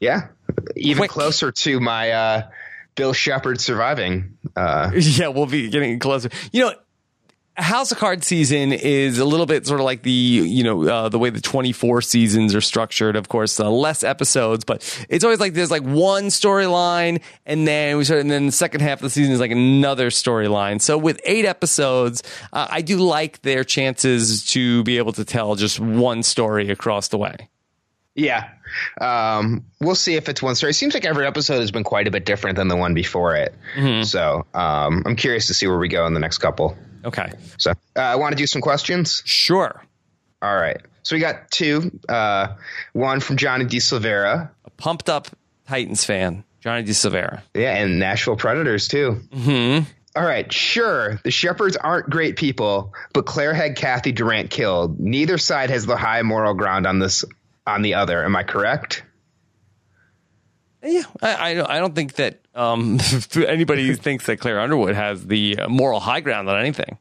[0.00, 0.28] Yeah,
[0.76, 1.10] even Quick.
[1.12, 2.42] closer to my uh,
[2.94, 4.36] Bill Shepherd surviving.
[4.54, 6.28] Uh, Yeah, we'll be getting closer.
[6.52, 6.74] You know,
[7.56, 11.08] House of Cards season is a little bit sort of like the you know uh,
[11.08, 13.14] the way the twenty four seasons are structured.
[13.14, 17.96] Of course, uh, less episodes, but it's always like there's like one storyline, and then
[17.96, 20.80] we start, and then the second half of the season is like another storyline.
[20.80, 25.54] So with eight episodes, uh, I do like their chances to be able to tell
[25.54, 27.36] just one story across the way.
[28.16, 28.48] yeah,
[29.00, 30.70] um, we'll see if it's one story.
[30.70, 33.36] It seems like every episode has been quite a bit different than the one before
[33.36, 33.54] it.
[34.04, 36.76] So um, I'm curious to see where we go in the next couple.
[37.04, 39.22] Okay, So uh, I want to do some questions.
[39.24, 39.82] sure.
[40.42, 40.78] All right.
[41.02, 41.90] So we got two.
[42.08, 42.54] Uh,
[42.94, 43.76] one from Johnny D.
[43.78, 44.50] Silvera.
[44.64, 45.28] A pumped up
[45.68, 47.42] Titans fan, Johnny DeSilvera.
[47.54, 49.20] Yeah, and Nashville Predators too.
[49.30, 49.84] Mm-hmm.
[50.16, 51.20] All right, sure.
[51.24, 55.00] The Shepherds aren't great people, but Claire had Cathy Durant killed.
[55.00, 57.24] Neither side has the high moral ground on this
[57.66, 58.24] on the other.
[58.24, 59.02] Am I correct?
[60.84, 63.00] Yeah, I, I don't- I don't think that um,
[63.36, 66.98] anybody thinks that Claire Underwood has the uh, moral high ground on anything.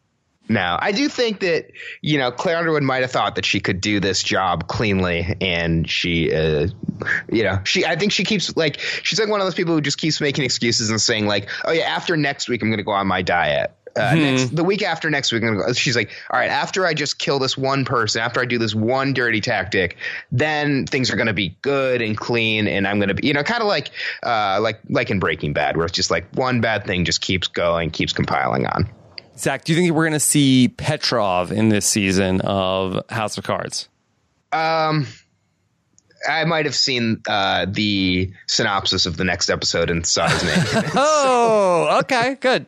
[0.50, 1.68] No, I do think that
[2.02, 5.90] you know Claire Underwood might have thought that she could do this job cleanly, and
[5.90, 6.68] she, uh,
[7.32, 7.86] you know, she.
[7.86, 10.44] I think she keeps like she's like one of those people who just keeps making
[10.44, 13.22] excuses and saying like, oh yeah, after next week I'm going to go on my
[13.22, 13.74] diet.
[13.96, 16.86] Uh, next, the week after next week, I'm gonna go, she's like, all right, after
[16.86, 19.98] I just kill this one person, after I do this one dirty tactic,
[20.32, 23.34] then things are going to be good and clean, and I'm going to be, you
[23.34, 23.92] know, kind of like,
[24.24, 27.48] uh, like, like in Breaking Bad, where it's just like one bad thing just keeps
[27.48, 28.90] going, keeps compiling on.
[29.38, 33.44] Zach, do you think we're going to see Petrov in this season of House of
[33.44, 33.90] Cards?
[34.52, 35.08] Um,
[36.30, 40.84] I might have seen uh, the synopsis of the next episode and saw his name.
[40.96, 42.66] Oh, okay, good.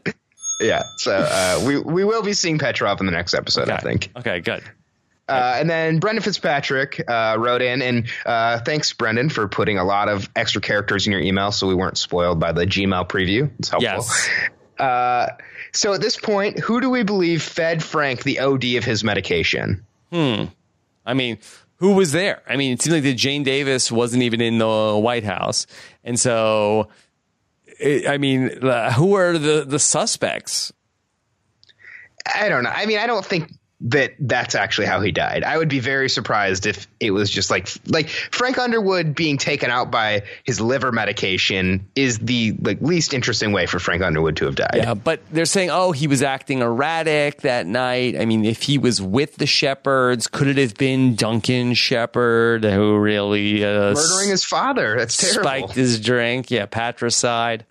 [0.60, 4.12] Yeah, so uh, we we will be seeing Petrov in the next episode, I think.
[4.18, 4.64] Okay, good.
[5.28, 9.84] Uh, and then Brendan Fitzpatrick uh, wrote in, and uh, thanks, Brendan, for putting a
[9.84, 13.50] lot of extra characters in your email, so we weren't spoiled by the Gmail preview.
[13.58, 13.92] It's helpful.
[13.92, 14.30] Yes.
[14.78, 15.28] Uh,
[15.72, 19.84] so at this point, who do we believe fed Frank the OD of his medication?
[20.12, 20.46] Hmm.
[21.08, 21.40] I mean,
[21.78, 22.44] who was there?
[22.48, 25.66] I mean, it seems like that Jane Davis wasn't even in the White House,
[26.04, 26.90] and so,
[27.84, 28.50] I mean,
[28.96, 30.72] who are the the suspects?
[32.34, 32.72] I don't know.
[32.72, 33.52] I mean, I don't think
[33.86, 35.44] that that's actually how he died.
[35.44, 39.70] I would be very surprised if it was just like like Frank Underwood being taken
[39.70, 44.46] out by his liver medication is the like least interesting way for Frank Underwood to
[44.46, 44.78] have died.
[44.78, 48.20] Yeah, but they're saying, oh, he was acting erratic that night.
[48.20, 52.98] I mean, if he was with the Shepherds, could it have been Duncan Shepherd who
[52.98, 54.96] really uh, Murdering his father.
[54.98, 55.44] That's terrible.
[55.44, 56.50] spiked his drink?
[56.50, 57.68] Yeah, patricide.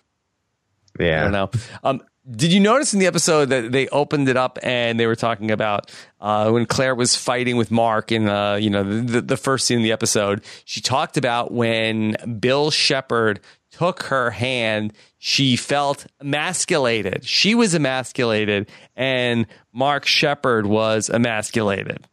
[0.97, 1.49] Yeah, I don't know.
[1.83, 5.15] Um, Did you notice in the episode that they opened it up and they were
[5.15, 9.37] talking about uh, when Claire was fighting with Mark in uh, you know the, the
[9.37, 10.43] first scene of the episode?
[10.65, 17.25] She talked about when Bill Shepherd took her hand, she felt emasculated.
[17.25, 22.07] She was emasculated, and Mark Shepherd was emasculated.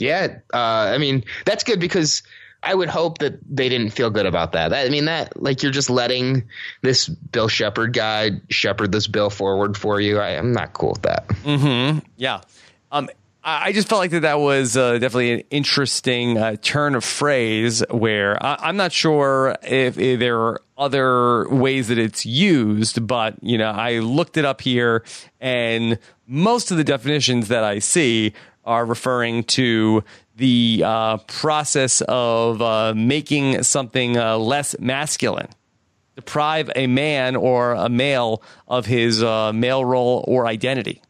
[0.00, 2.22] Yeah, uh, I mean that's good because
[2.62, 4.74] I would hope that they didn't feel good about that.
[4.74, 6.44] I mean that like you're just letting
[6.82, 10.18] this Bill Shepherd guy shepherd this bill forward for you.
[10.18, 11.28] I, am not cool with that.
[11.28, 12.00] Mm-hmm.
[12.16, 12.40] Yeah.
[12.90, 13.08] Um,
[13.44, 17.82] I just felt like that that was uh, definitely an interesting uh, turn of phrase
[17.88, 23.42] where I, am not sure if, if, there are other ways that it's used, but
[23.42, 25.02] you know, I looked it up here
[25.40, 28.34] and most of the definitions that I see
[28.66, 30.04] are referring to
[30.38, 35.48] the uh, process of uh, making something uh, less masculine.
[36.16, 41.02] Deprive a man or a male of his uh, male role or identity.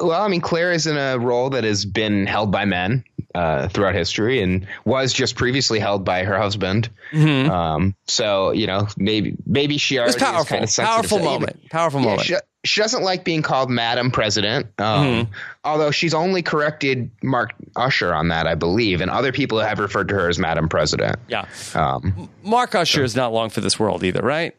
[0.00, 3.04] Well, I mean, Claire is in a role that has been held by men
[3.34, 6.88] uh, throughout history and was just previously held by her husband.
[7.12, 7.50] Mm-hmm.
[7.50, 12.00] Um, so you know, maybe maybe she already it's powerful, kind of powerful moment, powerful
[12.00, 12.26] yeah, moment.
[12.26, 12.34] She,
[12.64, 15.32] she, doesn't like being called Madam President, um, mm-hmm.
[15.64, 20.08] although she's only corrected Mark Usher on that, I believe, and other people have referred
[20.08, 21.16] to her as Madam President.
[21.28, 23.04] Yeah, um, Mark Usher so.
[23.04, 24.56] is not long for this world either, right?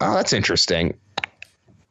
[0.00, 0.94] Oh, that's interesting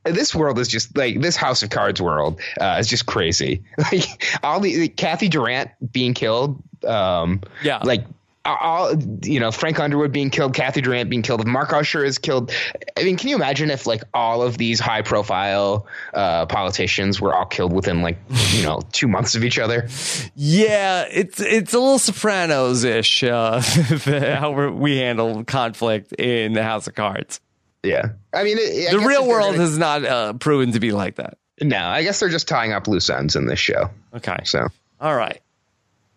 [0.04, 3.64] this world is just like this House of Cards world uh, is just crazy.
[3.92, 6.62] Like all the Cathy Durant being killed.
[6.86, 8.06] Um, yeah, like
[8.46, 12.52] all you know Frank Underwood being killed, Cathy Durant being killed, Mark Usher is killed.
[12.98, 17.34] I mean, can you imagine if like all of these high profile uh, politicians were
[17.34, 18.18] all killed within like
[18.50, 19.88] you know two months of each other?
[20.36, 23.62] Yeah, it's it's a little Sopranos ish uh,
[24.06, 27.40] how we handle conflict in the House of Cards.
[27.84, 31.16] Yeah, I mean, I the real world gonna, has not uh, proven to be like
[31.16, 31.38] that.
[31.62, 33.92] No, I guess they're just tying up loose ends in this show.
[34.16, 34.68] Okay, so
[35.00, 35.42] all right,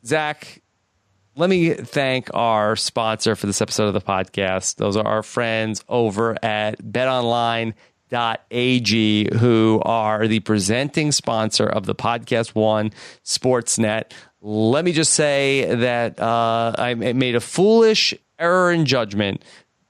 [0.07, 0.62] Zach.
[1.37, 4.76] Let me thank our sponsor for this episode of the podcast.
[4.76, 7.74] Those are our friends over at BetOnline.ag,
[9.39, 12.93] who are the presenting sponsor of the podcast One
[13.24, 14.12] Sportsnet.
[14.41, 19.45] Let me just say that uh, I made a foolish error in judgment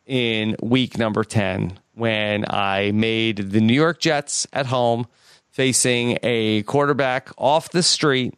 [0.07, 5.07] in week number 10 when I made the New York Jets at home
[5.51, 8.33] facing a quarterback off the street,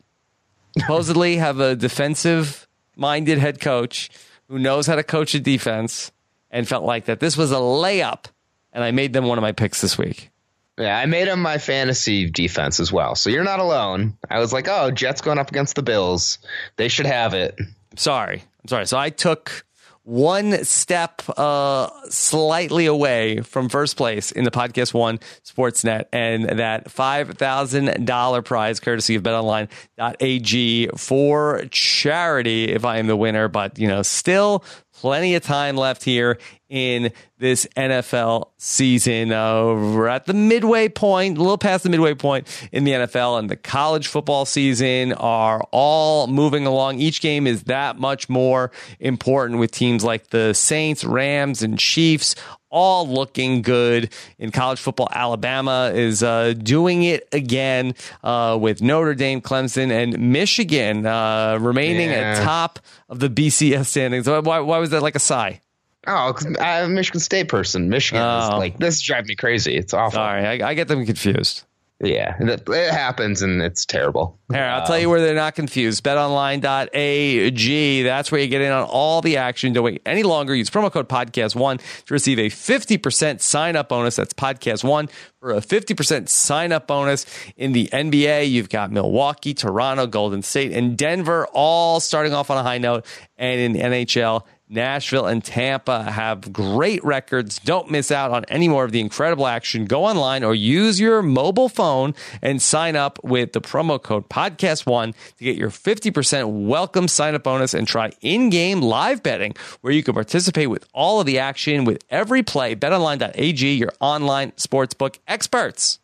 [0.76, 2.65] supposedly have a defensive
[2.96, 4.10] minded head coach
[4.48, 6.12] who knows how to coach a defense
[6.50, 8.26] and felt like that this was a layup.
[8.72, 10.30] And I made them one of my picks this week.
[10.78, 13.14] Yeah, I made them my fantasy defense as well.
[13.14, 14.18] So you're not alone.
[14.28, 16.38] I was like, oh, Jets going up against the Bills.
[16.76, 17.58] They should have it.
[17.96, 18.42] Sorry.
[18.42, 18.86] I'm sorry.
[18.86, 19.64] So I took
[20.06, 26.84] one step uh, slightly away from first place in the podcast one sportsnet and that
[26.84, 33.48] $5000 prize courtesy of betonline.ag for charity if i am the winner.
[33.48, 34.62] But you know still
[35.00, 36.38] plenty of time left here
[36.68, 39.30] in this NFL season.
[39.30, 43.38] Uh, we're at the midway point, a little past the midway point in the NFL,
[43.38, 46.98] and the college football season are all moving along.
[46.98, 52.34] Each game is that much more important with teams like the Saints, Rams, and Chiefs
[52.70, 55.08] all looking good in college football.
[55.10, 62.10] Alabama is uh, doing it again uh, with Notre Dame, Clemson, and Michigan uh, remaining
[62.10, 62.38] yeah.
[62.38, 64.28] at top of the BCS standings.
[64.28, 65.60] Why, why was that like a sigh?
[66.06, 67.88] Oh, I'm a Michigan State person.
[67.88, 68.38] Michigan oh.
[68.38, 69.76] is like this drives me crazy.
[69.76, 70.12] It's awful.
[70.12, 71.64] Sorry, I, I get them confused.
[71.98, 74.38] Yeah, it happens and it's terrible.
[74.52, 76.04] Here, I'll um, tell you where they're not confused.
[76.04, 78.02] BetOnline.ag.
[78.02, 79.72] That's where you get in on all the action.
[79.72, 80.54] Don't wait any longer.
[80.54, 84.16] Use promo code podcast1 to receive a 50% sign up bonus.
[84.16, 85.08] That's podcast1
[85.40, 87.24] for a 50% sign up bonus
[87.56, 88.50] in the NBA.
[88.50, 93.06] You've got Milwaukee, Toronto, Golden State, and Denver all starting off on a high note.
[93.38, 97.58] And in the NHL, Nashville and Tampa have great records.
[97.60, 99.84] Don't miss out on any more of the incredible action.
[99.84, 105.14] Go online or use your mobile phone and sign up with the promo code podcast1
[105.38, 110.02] to get your 50% welcome sign up bonus and try in-game live betting where you
[110.02, 112.74] can participate with all of the action with every play.
[112.74, 116.00] BetOnline.ag, your online sportsbook experts.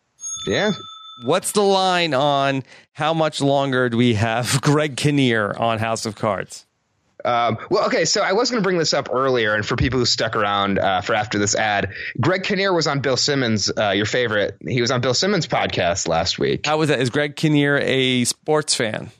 [0.46, 0.72] Yeah.
[1.24, 6.14] What's the line on how much longer do we have Greg Kinnear on House of
[6.14, 6.66] Cards?
[7.24, 9.98] Um, well, okay, so I was going to bring this up earlier, and for people
[9.98, 13.90] who stuck around uh, for after this ad, Greg Kinnear was on Bill Simmons, uh,
[13.90, 14.56] your favorite.
[14.66, 16.66] He was on Bill Simmons' podcast last week.
[16.66, 17.00] How was that?
[17.00, 19.10] Is Greg Kinnear a sports fan?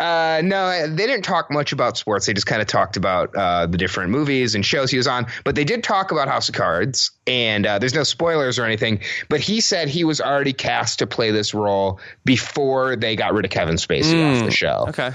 [0.00, 2.24] Uh, no, they didn't talk much about sports.
[2.24, 5.26] They just kind of talked about uh, the different movies and shows he was on.
[5.44, 9.00] But they did talk about House of Cards, and uh, there's no spoilers or anything.
[9.28, 13.44] But he said he was already cast to play this role before they got rid
[13.44, 14.86] of Kevin Spacey off the show.
[14.88, 15.12] Okay.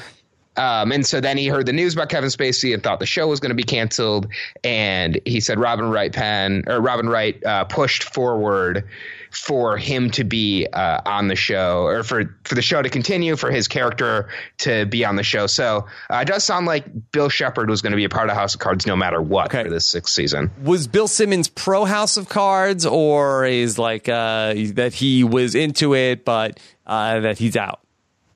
[0.58, 3.28] Um, and so then he heard the news about Kevin Spacey and thought the show
[3.28, 4.28] was going to be canceled.
[4.64, 8.88] And he said Robin Wright Penn or Robin Wright uh, pushed forward
[9.32, 13.36] for him to be uh, on the show or for for the show to continue
[13.36, 14.30] for his character
[14.60, 15.46] to be on the show.
[15.46, 18.36] So uh, it does sound like Bill Shepherd was going to be a part of
[18.38, 19.64] House of Cards no matter what Okay.
[19.64, 20.52] for this sixth season.
[20.64, 25.94] Was Bill Simmons pro House of Cards, or is like uh, that he was into
[25.96, 27.82] it, but uh, that he's out?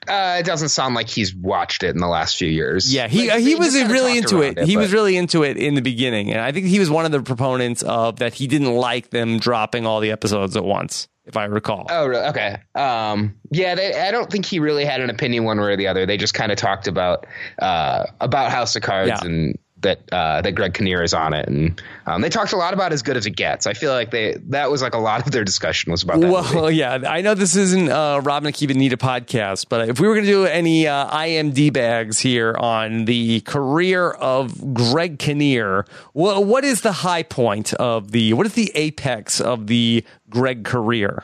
[0.10, 2.92] Uh, it doesn't sound like he's watched it in the last few years.
[2.94, 4.66] Yeah, he Like, he was really into around it.
[4.68, 7.12] He was really into it in the beginning, and I think he was one of
[7.12, 8.34] the proponents of that.
[8.34, 11.86] He didn't like them dropping all the episodes at once, if I recall.
[11.90, 12.26] Oh, really?
[12.28, 12.58] Okay.
[12.76, 15.88] Um, yeah, they, I don't think he really had an opinion one way or the
[15.88, 16.06] other.
[16.06, 17.26] They just kind of talked about
[17.60, 19.20] uh, about House of Cards Yeah.
[19.24, 22.74] and that uh, that Greg Kinnear is on it, and um, they talked a lot
[22.74, 23.68] about as good as it gets.
[23.68, 26.28] I feel like they that was like a lot of their discussion was about that.
[26.28, 26.56] movie.
[26.56, 30.00] Well, yeah, I know this isn't uh, Rob and Akiva Need a podcast, but if
[30.00, 35.20] we were going to do any uh, IMD bags here on the career of Greg
[35.20, 40.04] Kinnear, what, what is the high point of the, what is the apex of the
[40.30, 41.24] Greg career?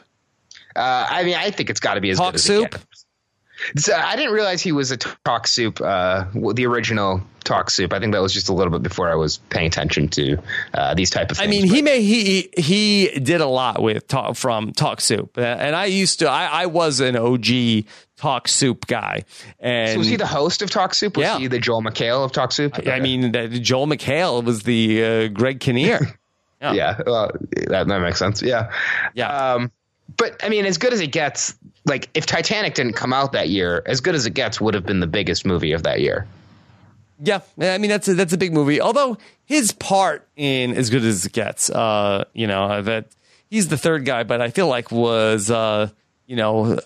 [0.76, 2.66] Uh, I mean, I think it's got to be as Talk good as soup?
[2.66, 3.05] it gets.
[3.78, 7.94] So I didn't realize he was a talk soup, uh, the original talk soup.
[7.94, 10.38] I think that was just a little bit before I was paying attention to
[10.74, 11.48] uh, these type of Things.
[11.48, 15.76] I mean, he may he he did a lot with talk from Talk Soup, and
[15.76, 16.30] I used to.
[16.30, 17.86] I, I was an OG
[18.18, 19.24] Talk Soup guy,
[19.60, 21.16] and So was he the host of Talk Soup?
[21.16, 21.38] Was Yeah.
[21.40, 22.74] he the Joel McHale of Talk Soup?
[22.88, 26.18] I mean, that Joel McHale was the uh, Greg Kinnear.
[26.62, 27.32] yeah, well,
[27.68, 28.42] that, that makes sense.
[28.42, 28.72] Yeah,
[29.14, 29.54] Yeah.
[29.54, 29.72] Um,
[30.18, 31.56] but I mean, as good as it gets,
[31.86, 34.86] like if Titanic didn't come out that year, as good as it gets would have
[34.86, 36.28] been the biggest movie of that year.
[37.20, 38.82] Yeah, I mean that's a, that's a big movie.
[38.82, 43.08] Although his part in as good as it gets, uh, you know that
[43.50, 45.90] he's the third guy, but I feel like was uh,
[46.28, 46.78] you know.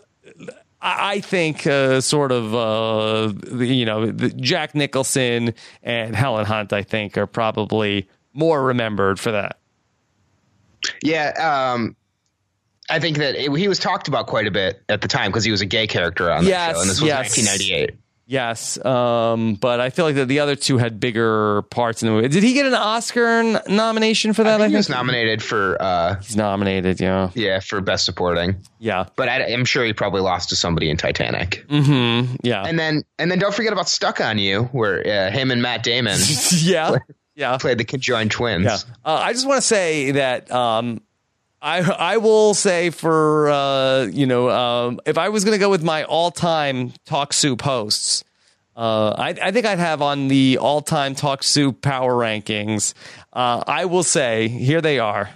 [0.82, 6.46] I I think uh, sort of uh, the- you know the Jack Nicholson and Helen
[6.46, 6.72] Hunt.
[6.74, 9.58] I think are probably more remembered for that.
[11.04, 11.96] Yeah, um,
[12.90, 15.44] I think that it, he was talked about quite a bit at the time because
[15.44, 17.38] he was a gay character on the Yes, show, and this was yes.
[17.38, 18.00] 1998.
[18.32, 22.14] Yes, um, but I feel like that the other two had bigger parts in the
[22.14, 22.28] movie.
[22.28, 24.54] Did he get an Oscar n- nomination for that?
[24.62, 27.00] I think he was nominated for uh, he's nominated.
[27.00, 30.92] Yeah, yeah for best supporting, yeah, but I, I'm sure he probably lost to somebody
[30.92, 31.66] in Titanic.
[31.70, 32.36] mm-hmm.
[32.44, 35.64] yeah, And then and then don't forget about Stuck on You, where uh, him and
[35.64, 36.20] Matt Damon
[36.60, 36.98] yeah,
[37.34, 37.58] yeah.
[37.58, 38.66] played the conjoined twins.
[38.66, 38.78] Yeah.
[39.04, 41.02] Uh, I just want to say that um,
[41.62, 45.70] I I will say for uh, you know um, if I was going to go
[45.70, 48.24] with my all time Talk Soup hosts,
[48.76, 52.94] uh, I, I think I'd have on the all time Talk Soup power rankings.
[53.34, 55.32] Uh, I will say here they are.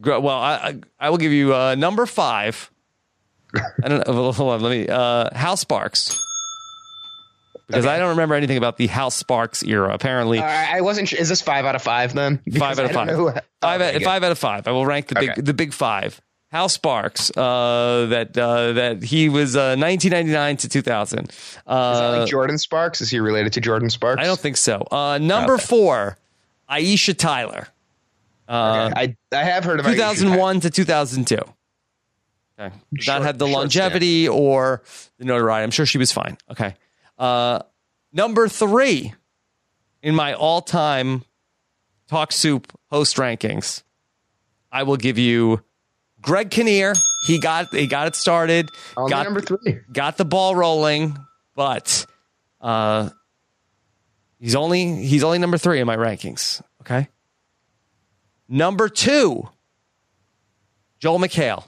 [0.00, 2.70] Well, I I, will give you uh, number five.
[3.84, 4.32] I don't know.
[4.32, 4.88] Hold on, let me.
[4.88, 6.23] Uh, Hal Sparks.
[7.66, 9.92] Because I don't remember anything about the Hal Sparks era.
[9.94, 11.08] Apparently, Uh, I wasn't.
[11.08, 11.18] sure.
[11.18, 12.40] Is this five out of five then?
[12.58, 13.08] Five out of five.
[13.08, 14.68] who- Five, Okay, out, five out of five.
[14.68, 15.40] I will rank the big Okay.
[15.40, 16.20] the big five.
[16.52, 21.30] Hal Sparks, uh, that uh, that he was uh, 1999 to 2000.
[21.30, 23.00] Is that Uh, like Jordin Sparks?
[23.00, 24.20] Is he related to Jordin Sparks?
[24.22, 24.86] I don't think so.
[24.92, 25.64] Uh, number Okay.
[25.64, 26.18] four,
[26.70, 27.68] Aisha Tyler,
[28.48, 29.16] uh, Okay.
[29.32, 31.36] I I have heard of Aisha 2001 to 2002.
[32.60, 34.82] Okay, Short- not have the longevity or
[35.18, 35.64] the notoriety.
[35.64, 36.36] I'm sure she was fine.
[36.50, 36.74] Okay,
[37.18, 37.60] uh,
[38.12, 39.14] number three
[40.02, 41.24] in my all-time
[42.08, 43.82] Talk Soup host rankings,
[44.70, 45.62] I will give you
[46.20, 46.94] Greg Kinnear.
[47.26, 48.68] He got he got it started.
[48.96, 49.80] Only got number three.
[49.92, 51.16] got the ball rolling,
[51.54, 52.06] but
[52.60, 53.10] uh,
[54.38, 56.60] he's only he's only number three in my rankings.
[56.82, 57.08] Okay.
[58.48, 59.48] Number two,
[60.98, 61.64] Joel McHale.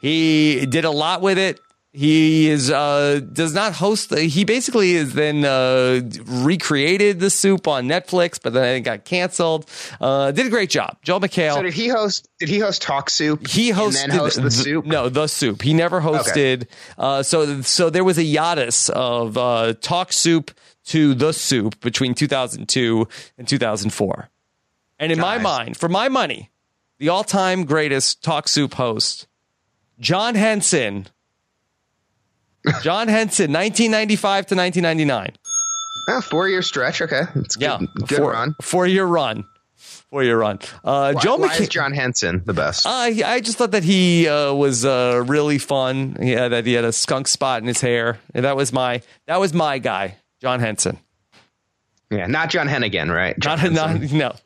[0.00, 1.60] He did a lot with it.
[1.92, 4.14] He is uh, does not host.
[4.16, 9.68] He basically is then uh, recreated the soup on Netflix, but then it got canceled.
[10.00, 11.54] Uh, did a great job, Joel McHale.
[11.54, 12.28] So did he host?
[12.38, 13.44] Did he host Talk Soup?
[13.44, 14.86] He hosted host the th- soup.
[14.86, 15.62] No, the soup.
[15.62, 16.68] He never hosted.
[16.96, 20.52] Uh, so so there was a hiatus of uh, Talk Soup
[20.86, 24.28] to the soup between 2002 and 2004.
[25.00, 26.50] And in my mind, for my money,
[26.98, 29.26] the all-time greatest Talk Soup host,
[29.98, 31.08] John Henson.
[32.82, 35.32] John Henson, 1995 to 1999.
[36.08, 37.00] Oh, four year stretch.
[37.02, 37.64] Okay, it's good.
[37.64, 38.54] Yeah, Good four, run.
[38.62, 39.44] Four year run.
[39.76, 40.58] four year run.
[40.82, 42.86] Uh, Why, Joe why is John Henson the best?
[42.86, 46.16] I I just thought that he uh, was uh, really fun.
[46.20, 48.18] Yeah, that he had a skunk spot in his hair.
[48.34, 50.98] And that was my that was my guy, John Henson.
[52.10, 53.38] yeah, not John Hennigan, right?
[53.38, 54.18] John Not, Henson.
[54.18, 54.42] not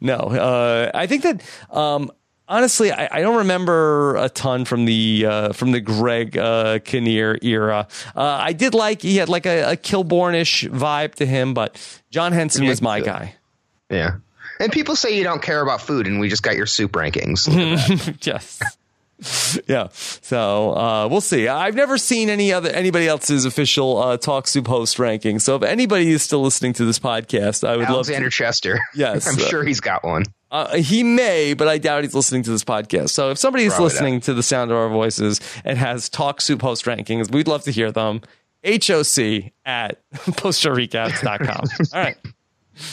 [0.00, 0.36] no, no.
[0.40, 2.10] Uh, I think that um,
[2.48, 7.38] honestly, I, I don't remember a ton from the uh, from the Greg uh, Kinnear
[7.42, 7.86] era.
[8.16, 11.76] Uh, I did like he had like a, a Kilbornish vibe to him, but
[12.10, 13.34] John Henson was my guy.
[13.90, 14.16] yeah.
[14.60, 17.46] And people say you don't care about food, and we just got your soup rankings.
[18.26, 18.60] yes.
[19.66, 19.88] yeah.
[19.90, 21.48] So uh, we'll see.
[21.48, 25.38] I've never seen any other anybody else's official uh, Talk Soup host ranking.
[25.40, 28.36] So if anybody is still listening to this podcast, I would Alexander love to.
[28.36, 28.80] Chester.
[28.94, 29.26] Yes.
[29.28, 30.24] I'm sure he's got one.
[30.50, 33.10] Uh, he may, but I doubt he's listening to this podcast.
[33.10, 36.62] So if somebody is listening to the sound of our voices and has Talk Soup
[36.62, 38.22] host rankings, we'd love to hear them.
[38.64, 41.64] HOC at postshowrecaps.com.
[41.92, 42.16] All right.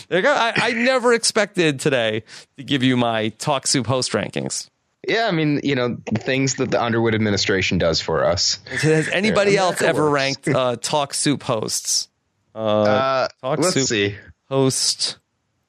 [0.10, 0.34] There you go.
[0.34, 2.24] I, I never expected today
[2.58, 4.70] to give you my Talk Soup host rankings.
[5.08, 8.60] Yeah, I mean, you know, things that the Underwood administration does for us.
[8.82, 10.14] Has anybody else ever works.
[10.14, 12.10] ranked uh, Talk Soup hosts?
[12.54, 13.88] Uh, Talk let's Soup.
[13.88, 14.16] see.
[14.50, 15.18] Host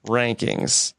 [0.07, 0.95] rankings.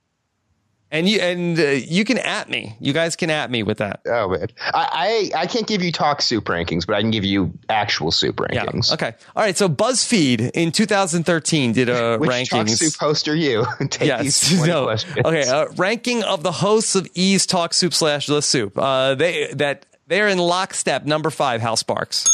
[0.89, 2.77] And you and uh, you can at me.
[2.79, 3.99] You guys can at me with that.
[4.07, 7.25] Oh man, I, I I can't give you talk soup rankings, but I can give
[7.25, 8.63] you actual soup Yeah.
[8.65, 8.93] rankings.
[8.93, 9.13] Okay.
[9.35, 9.57] All right.
[9.57, 12.49] So BuzzFeed in 2013 did a Which rankings.
[12.49, 13.65] talk soup host are you?
[13.89, 14.23] Take Yes.
[14.49, 14.83] these 20 No.
[14.85, 15.17] questions.
[15.25, 15.47] Okay.
[15.49, 18.71] Uh, ranking of the hosts of E's Talk Soup slash The Soup.
[18.77, 21.03] Uh, they that they're in lockstep.
[21.05, 22.25] Number five, Hal Sparks.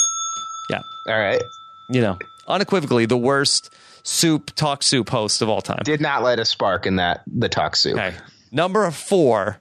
[0.70, 0.82] Yeah.
[1.08, 1.42] All right.
[1.90, 3.74] You know, unequivocally the worst
[4.04, 5.82] soup talk soup host of all time.
[5.86, 7.96] Did not let a spark in that the talk soup.
[7.96, 8.14] Okay.
[8.54, 9.60] Number four,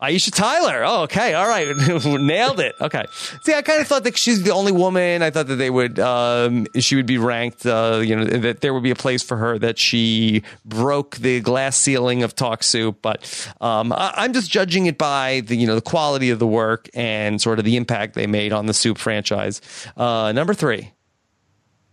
[0.00, 0.84] Aisha Tyler.
[0.84, 1.34] Oh, okay.
[1.34, 1.74] All right.
[2.04, 2.76] Nailed it.
[2.80, 3.04] Okay.
[3.42, 5.22] See, I kind of thought that she's the only woman.
[5.22, 8.72] I thought that they would, um, she would be ranked, uh, you know, that there
[8.72, 12.96] would be a place for her, that she broke the glass ceiling of Talk Soup.
[13.02, 16.46] But um, I, I'm just judging it by the, you know, the quality of the
[16.46, 19.60] work and sort of the impact they made on the Soup franchise.
[19.96, 20.92] Uh, number three,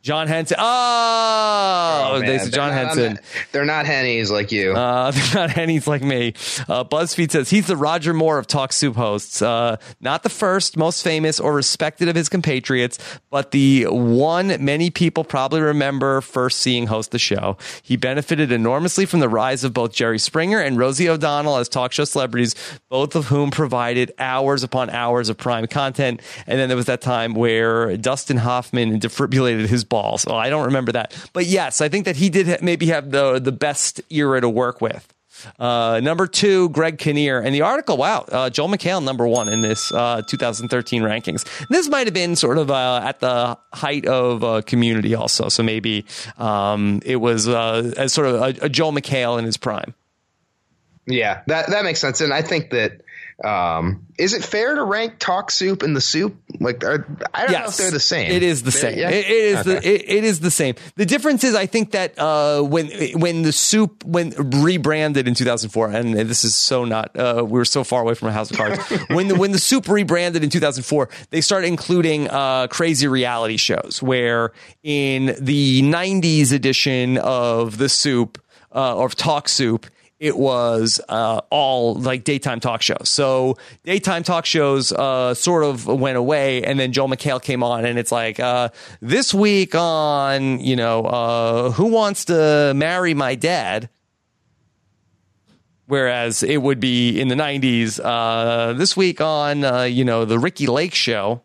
[0.05, 0.57] John Henson.
[0.59, 3.19] Oh, Oh, they said John They're not- Henson.
[3.51, 4.73] They're not hennies like you.
[4.73, 6.33] Uh, they're not hennies like me.
[6.69, 9.41] Uh, BuzzFeed says he's the Roger Moore of Talk Soup hosts.
[9.41, 12.99] Uh, not the first, most famous, or respected of his compatriots,
[13.31, 17.57] but the one many people probably remember first seeing host the show.
[17.81, 21.91] He benefited enormously from the rise of both Jerry Springer and Rosie O'Donnell as talk
[21.91, 22.53] show celebrities,
[22.89, 26.21] both of whom provided hours upon hours of prime content.
[26.45, 30.25] And then there was that time where Dustin Hoffman defibrillated his balls.
[30.25, 33.39] Well, I don't remember that, but yes, I think that he did maybe have the
[33.39, 35.05] the best era to work with.
[35.59, 37.39] Uh, number two, Greg Kinnear.
[37.39, 41.45] And the article, wow, uh, Joel McHale, number one in this uh, 2013 rankings.
[41.69, 45.49] This might have been sort of uh, at the height of uh, community also.
[45.49, 46.05] So maybe
[46.37, 49.93] um, it was uh, as sort of a, a Joel McHale in his prime.
[51.07, 52.21] yeah, that that makes sense.
[52.21, 53.01] And I think that
[53.43, 56.37] um, is it fair to rank talk soup and the soup?
[56.61, 58.31] Like, are, I don't know if they're the same.
[58.31, 58.97] It is the They're- same.
[58.99, 59.09] yeah?
[59.09, 60.75] It, it is the it, it is the same.
[60.95, 64.29] The difference is, I think that uh, when when the soup when
[64.61, 68.31] rebranded in 2004, and this is so not uh, we're so far away from a
[68.31, 68.79] House of Cards.
[69.09, 74.01] when the when the soup rebranded in 2004, they started including uh, crazy reality shows.
[74.01, 78.41] Where in the 90s edition of the soup
[78.73, 79.85] uh, or Talk Soup
[80.19, 83.09] it was uh, all like daytime talk shows.
[83.09, 87.85] So daytime talk shows uh, sort of went away, and then Joel McHale came on,
[87.85, 88.69] and it's like uh,
[89.01, 93.89] this week on you know uh, Who Wants to Marry My Dad.
[95.87, 100.39] Whereas it would be in the '90s uh, this week on uh, you know the
[100.39, 101.41] Ricki Lake Show.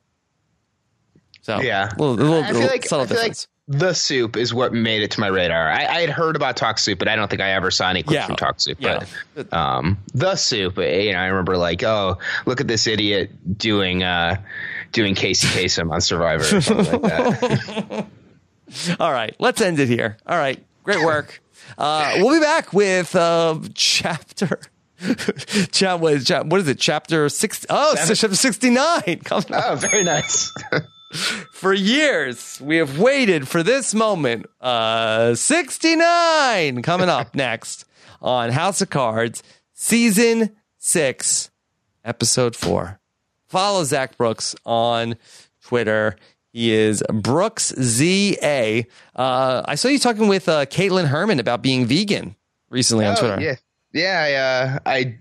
[1.42, 3.48] So Yeah, a little, a little, I feel like subtle I feel like difference.
[3.70, 5.70] The soup is what made it to my radar.
[5.70, 8.02] I, I had heard about Talk Soup, but I don't think I ever saw any
[8.02, 8.26] clips Yeah.
[8.26, 8.76] from Talk Soup.
[8.80, 9.04] Yeah.
[9.36, 13.30] But um, the soup, eh, you know, I remember like, oh, look at this idiot
[13.56, 14.40] doing uh,
[14.90, 18.06] doing Casey Kasem on Survivor or something like that.
[19.00, 20.16] All right, let's end it here.
[20.26, 21.40] All right, great work.
[21.78, 24.58] Uh, we'll be back with uh, chapter.
[25.70, 26.78] Chap, what, is, chap, what is it?
[26.78, 27.64] Chapter six?
[27.70, 29.20] Oh, chapter sixty-nine.
[29.24, 30.52] Coming up oh, very nice.
[31.52, 32.60] for years.
[32.62, 34.46] We have waited for this moment.
[34.60, 37.84] Uh, sixty-nine coming up next
[38.22, 39.42] on House of Cards,
[39.72, 41.50] season six,
[42.04, 43.00] episode four.
[43.48, 45.16] Follow Zach Brooks on
[45.62, 46.16] Twitter.
[46.52, 48.84] He is Brooks ZA.
[49.14, 52.36] Uh, I saw you talking with uh, Caitlin Herman about being vegan
[52.70, 53.40] recently on Oh, Twitter.
[53.40, 53.54] yeah.
[53.92, 55.14] Yeah, I, uh,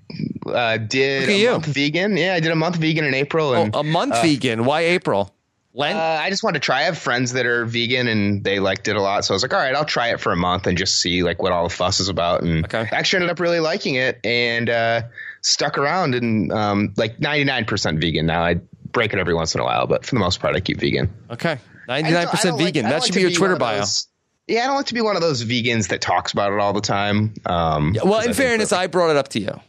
[0.46, 1.52] I uh, did a you.
[1.52, 2.18] month vegan.
[2.18, 4.64] Yeah, I did a month vegan in April, Oh, and a month uh, vegan.
[4.66, 5.34] Why April?
[5.74, 5.98] Lent?
[5.98, 6.80] Uh, I just wanted to try.
[6.80, 9.44] I have friends that are vegan and they liked it a lot, so I was
[9.44, 11.68] like, all right, I'll try it for a month and just see like what all
[11.68, 12.42] the fuss is about.
[12.42, 12.90] And Okay.
[12.92, 15.02] actually ended up really liking it and uh,
[15.42, 18.44] stuck around and um, like 99% vegan now.
[18.44, 18.56] I
[18.92, 21.14] break it every once in a while, but for the most part, I keep vegan.
[21.30, 21.60] okay.
[21.88, 22.86] 99% don't- I don't like- vegan.
[22.86, 23.78] I that should to be your one Twitter bio.
[23.80, 24.08] those-
[24.48, 26.74] yeah, I don't like to be one of those vegans that talks about it all
[26.74, 27.36] the time.
[27.46, 29.60] Um, well, 'cause I in think fairness, I brought it up to you.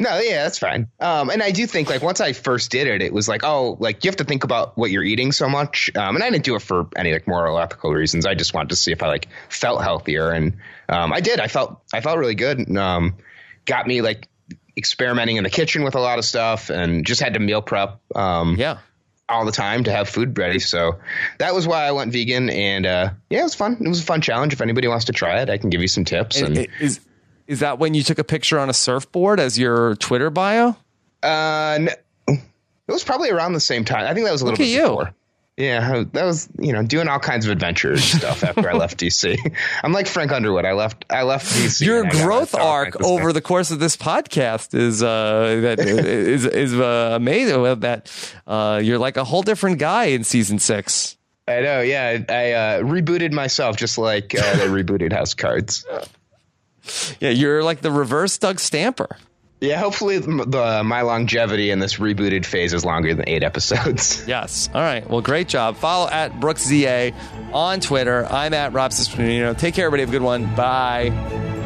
[0.00, 0.88] No, yeah, that's fine.
[0.98, 3.76] Um, and I do think like once I first did it, it was like, oh,
[3.78, 5.90] like you have to think about what you're eating so much.
[5.94, 8.26] Um, and I didn't do it for any like moral or ethical reasons.
[8.26, 10.56] I just wanted to see if I like felt healthier, and
[10.88, 11.38] um, I did.
[11.38, 12.58] I felt I felt really good.
[12.58, 13.16] And, um,
[13.66, 14.26] got me like
[14.76, 18.00] experimenting in the kitchen with a lot of stuff, and just had to meal prep.
[18.16, 18.78] Um, Yeah.
[19.28, 20.58] all the time to have food ready.
[20.58, 20.98] So
[21.38, 22.50] that was why I went vegan.
[22.50, 23.76] And uh, yeah, it was fun.
[23.80, 24.52] It was a fun challenge.
[24.52, 26.40] If anybody wants to try it, I can give you some tips.
[26.40, 27.00] And And, is
[27.50, 30.76] is that when you took a picture on a surfboard as your Twitter bio?
[31.22, 31.90] uh, n-
[32.28, 34.06] it was probably around the same time.
[34.06, 34.82] I think that was a little Look at bit you.
[34.82, 35.14] before.
[35.56, 39.36] Yeah, that was you know doing all kinds of adventure stuff after I left DC.
[39.84, 40.64] I'm like Frank Underwood.
[40.64, 41.82] I left I left DC.
[41.84, 45.78] Your and I got growth arc over the course of this podcast is uh, that
[45.80, 47.80] is is uh, amazing.
[47.80, 48.10] That
[48.46, 51.16] uh, you're like a whole different guy in season six.
[51.46, 51.80] I know.
[51.82, 55.84] Yeah, I, I uh, rebooted myself just like uh, they rebooted House Cards.
[57.20, 59.16] Yeah, you're like the reverse Doug Stamper.
[59.60, 64.24] Yeah, hopefully the, the my longevity in this rebooted phase is longer than eight episodes.
[64.26, 64.70] Yes.
[64.72, 65.08] All right.
[65.08, 65.76] Well, great job.
[65.76, 67.14] Follow at BrooksZA
[67.52, 68.26] on Twitter.
[68.30, 69.56] I'm at Rob Cesternino.
[69.58, 70.02] Take care, everybody.
[70.02, 70.54] Have a good one.
[70.54, 71.58] Bye.